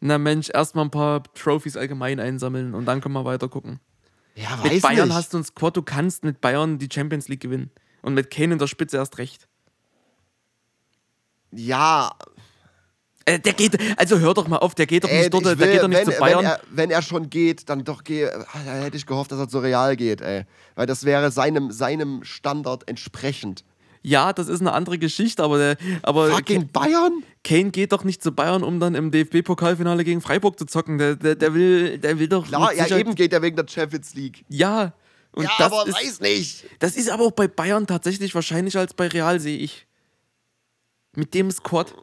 [0.00, 3.80] Na Mensch, erstmal ein paar Trophies allgemein einsammeln und dann können wir weiter gucken.
[4.34, 7.70] Ja, Mit Bayern hast du einen Squad, du kannst mit Bayern die Champions League gewinnen.
[8.02, 9.48] Und mit Kane in der Spitze erst recht.
[11.52, 12.14] Ja,
[13.26, 15.48] Äh, der geht, also hör doch mal auf, der geht doch ey, nicht dort, ich
[15.50, 16.38] der will, geht doch nicht wenn, zu Bayern.
[16.38, 18.26] Wenn er, wenn er schon geht, dann doch geh.
[18.26, 20.44] Da hätte ich gehofft, dass er zu Real geht, ey.
[20.74, 23.64] Weil das wäre seinem, seinem Standard entsprechend.
[24.02, 27.22] ja, das ist eine andere Geschichte, aber der, aber Fucking Bayern?
[27.42, 30.98] Kane geht doch nicht zu Bayern, um dann im DFB-Pokalfinale gegen Freiburg zu zocken.
[30.98, 32.46] Der, der, der will, der will doch.
[32.46, 34.44] Klar, ja, eben geht er wegen der Champions League.
[34.48, 34.92] Ja.
[35.32, 36.64] Und ja, das aber ist, weiß nicht.
[36.78, 39.86] das ist aber auch bei Bayern tatsächlich wahrscheinlicher als bei Real, sehe ich.
[41.16, 41.94] Mit dem Squad.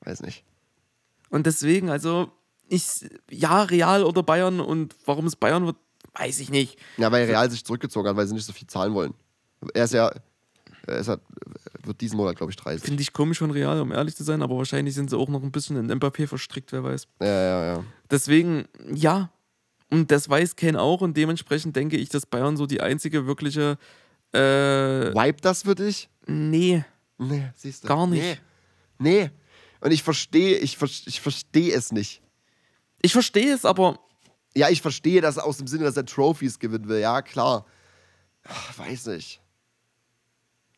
[0.00, 0.44] Weiß nicht.
[1.30, 2.30] Und deswegen, also,
[2.68, 5.76] ich, ja, Real oder Bayern und warum es Bayern wird,
[6.14, 6.78] weiß ich nicht.
[6.96, 9.14] Ja, weil Real sich zurückgezogen hat, weil sie nicht so viel zahlen wollen.
[9.74, 10.10] Er ist ja,
[10.86, 11.18] er ist ja,
[11.82, 12.84] wird diesen Monat, glaube ich, 30.
[12.84, 15.42] Finde ich komisch von Real, um ehrlich zu sein, aber wahrscheinlich sind sie auch noch
[15.42, 17.06] ein bisschen in Mbappé verstrickt, wer weiß.
[17.20, 17.84] Ja, ja, ja.
[18.10, 19.30] Deswegen, ja.
[19.90, 23.78] Und das weiß Kane auch und dementsprechend denke ich, dass Bayern so die einzige wirkliche,
[24.32, 26.08] äh, Wipe das für dich?
[26.26, 26.84] nee,
[27.18, 27.88] Nee, siehst du.
[27.88, 28.22] Gar nicht.
[28.22, 28.38] Nee.
[28.98, 29.30] Nee.
[29.80, 32.20] Und ich verstehe, ich, ver ich verstehe es nicht.
[33.00, 33.98] ich verstehe es, aber
[34.56, 36.98] Ja, ich verstehe das aus dem Sinne, dass er Trophies gewinnen will.
[37.00, 37.64] Ja, klar.
[38.48, 39.40] Ach, weiß nicht.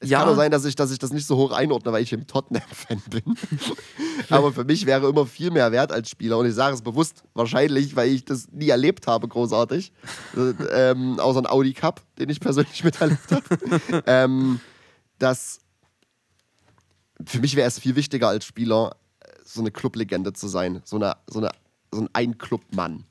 [0.03, 0.19] Es Ja.
[0.19, 2.27] kann nur sein, dass ich, dass ich das nicht so hoch einordne, weil ich im
[2.27, 3.23] Tottenham-Fan bin.
[4.31, 6.39] Aber für mich wäre immer viel mehr wert als Spieler.
[6.39, 9.93] Und ich sage es bewusst, wahrscheinlich, weil ich das nie erlebt habe, großartig.
[10.37, 14.03] Äh, ähm, außer ein Audi Cup, den ich persönlich miterlebt habe.
[14.07, 14.61] ähm,
[15.19, 15.61] dass
[17.27, 18.97] für mich wäre es viel wichtiger als Spieler,
[19.45, 20.81] so eine Clublegende zu sein.
[20.85, 21.51] So, eine, so, eine,
[21.93, 23.05] so ein Ein-Club-Mann.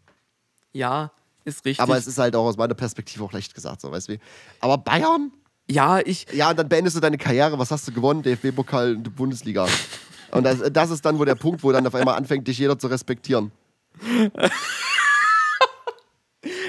[0.74, 1.12] ja,
[1.46, 1.82] ist richtig.
[1.82, 4.20] Aber es ist halt auch aus meiner Perspektive auch leicht gesagt, so weißt du wie.
[4.60, 5.32] Aber Bayern?
[5.70, 7.58] ja, ich, Ja, und dann beendest du deine Karriere.
[7.58, 8.22] Was hast du gewonnen?
[8.22, 9.66] DFB-Pokal und die Bundesliga.
[10.32, 12.78] Und das, das ist dann wo der Punkt, wo dann auf einmal anfängt, dich jeder
[12.78, 13.52] zu respektieren.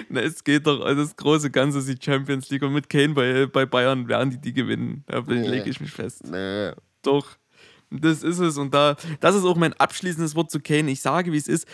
[0.09, 3.15] na, es geht doch, also das große Ganze ist die Champions League und mit Kane
[3.15, 5.05] bei, bei Bayern werden die die gewinnen.
[5.07, 5.47] Da Nee.
[5.47, 6.23] lege ich mich fest.
[6.25, 6.73] Nee.
[7.03, 7.37] Doch.
[7.91, 8.57] Das ist es.
[8.57, 10.91] Und da, das ist auch mein abschließendes Wort zu Kane.
[10.91, 11.67] Ich sage, wie es ist.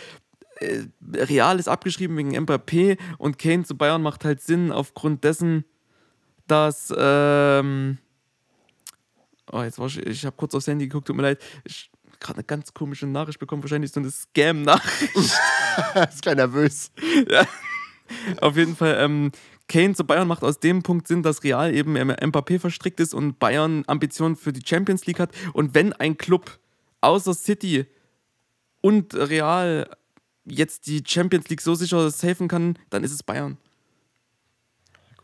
[0.59, 5.65] äh, Real ist abgeschrieben wegen Mbappé und Kane zu Bayern macht halt Sinn aufgrund dessen,
[6.47, 6.93] dass.
[6.97, 7.99] Ähm,
[9.51, 9.99] oh, jetzt war ich.
[9.99, 11.43] Ich habe kurz aufs Handy geguckt, tut mir leid.
[11.65, 15.15] Ich gerade eine ganz komische Nachricht bekommen, wahrscheinlich so eine Scam-Nachricht.
[15.15, 16.91] ist gleich nervös.
[17.29, 17.45] ja.
[18.41, 19.31] Auf jeden Fall, ähm,
[19.67, 23.13] Kane zu Bayern macht aus dem Punkt Sinn, dass Real eben im Mbappé verstrickt ist
[23.13, 25.31] und Bayern Ambitionen für die Champions League hat.
[25.53, 26.59] Und wenn ein Club
[27.01, 27.85] außer City
[28.81, 29.89] und Real
[30.45, 33.57] jetzt die Champions League so sicher safen kann, dann ist es Bayern.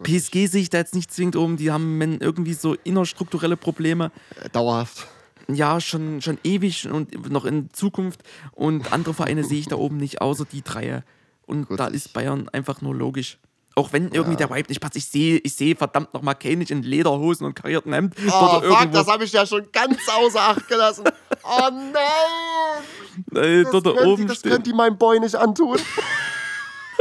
[0.01, 4.11] PSG sehe ich da jetzt nicht zwingend oben, die haben irgendwie so innerstrukturelle Probleme.
[4.41, 5.07] Äh, dauerhaft.
[5.47, 8.21] Ja, schon, schon ewig und noch in Zukunft.
[8.51, 11.03] Und andere Vereine sehe ich da oben nicht, außer die drei.
[11.45, 13.39] Und Gut, da ist Bayern einfach nur logisch.
[13.75, 14.47] Auch wenn irgendwie ja.
[14.47, 14.95] der Vibe nicht passt.
[14.95, 18.15] Ich sehe ich seh verdammt nochmal nicht in Lederhosen und karierten Hemd.
[18.27, 21.05] Oh, fuck, das habe ich ja schon ganz außer Acht gelassen.
[21.43, 22.83] oh nein!
[23.31, 25.79] Nee, dort da oben das könnt ihr meinem Boy nicht antun.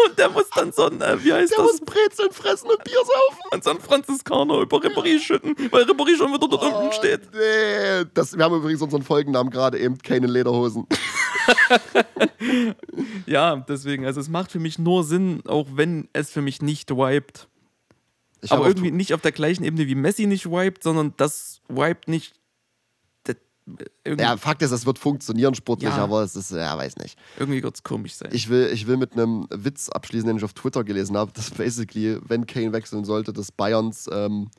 [0.09, 1.73] Und der muss dann so ein, äh, wie heißt der das?
[1.73, 3.43] muss Brezeln fressen und Bier saufen.
[3.51, 7.23] Und so ein Franziskaner über Ribéry schütten, weil Ribéry schon wieder dort oh, unten steht.
[7.33, 8.05] Nee.
[8.15, 10.87] Das, wir haben übrigens unseren Folgennamen gerade eben, keine Lederhosen.
[13.27, 16.91] ja, deswegen, also es macht für mich nur Sinn, auch wenn es für mich nicht
[16.91, 17.49] wiped.
[18.49, 22.35] Aber irgendwie nicht auf der gleichen Ebene wie Messi nicht wiped, sondern das wiped nicht
[24.07, 26.03] ja, Fakt ist, es wird funktionieren sportlich, ja.
[26.03, 27.19] aber es ist, ja, weiß nicht.
[27.39, 28.31] Irgendwie wird es komisch sein.
[28.33, 31.51] Ich will, ich will mit einem Witz abschließen, den ich auf Twitter gelesen habe, dass
[31.51, 34.51] basically, wenn Kane wechseln sollte, dass Bayerns ähm,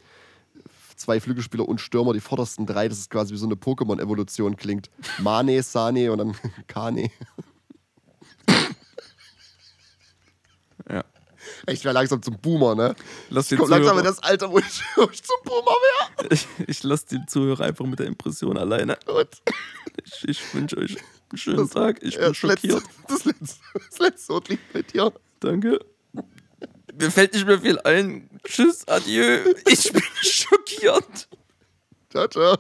[0.96, 4.90] zwei Flügelspieler und Stürmer, die vordersten drei, das ist quasi wie so eine Pokémon-Evolution klingt.
[5.20, 6.36] Mane, Sane und dann
[6.68, 7.10] Kane.
[10.90, 11.04] ja.
[11.68, 12.96] Ich wäre langsam zum Boomer, ne?
[13.30, 15.72] Lass ich komm langsam in das Alter, wo ich, wo ich zum Boomer
[16.18, 16.34] wäre.
[16.34, 18.98] Ich, ich lasse die Zuhörer einfach mit der Impression alleine.
[19.06, 19.30] Gut.
[20.06, 22.02] Ich, ich wünsche euch einen schönen das, Tag.
[22.02, 22.62] Ich bin schockiert.
[22.64, 25.14] Letzte, das letzte, das letzte Wort liegt bei dir.
[25.40, 25.80] Danke.
[26.96, 28.30] Mir fällt nicht mehr viel ein.
[28.44, 29.40] Tschüss, adieu.
[29.68, 31.28] Ich bin schockiert.
[32.10, 32.58] Ciao, ciao.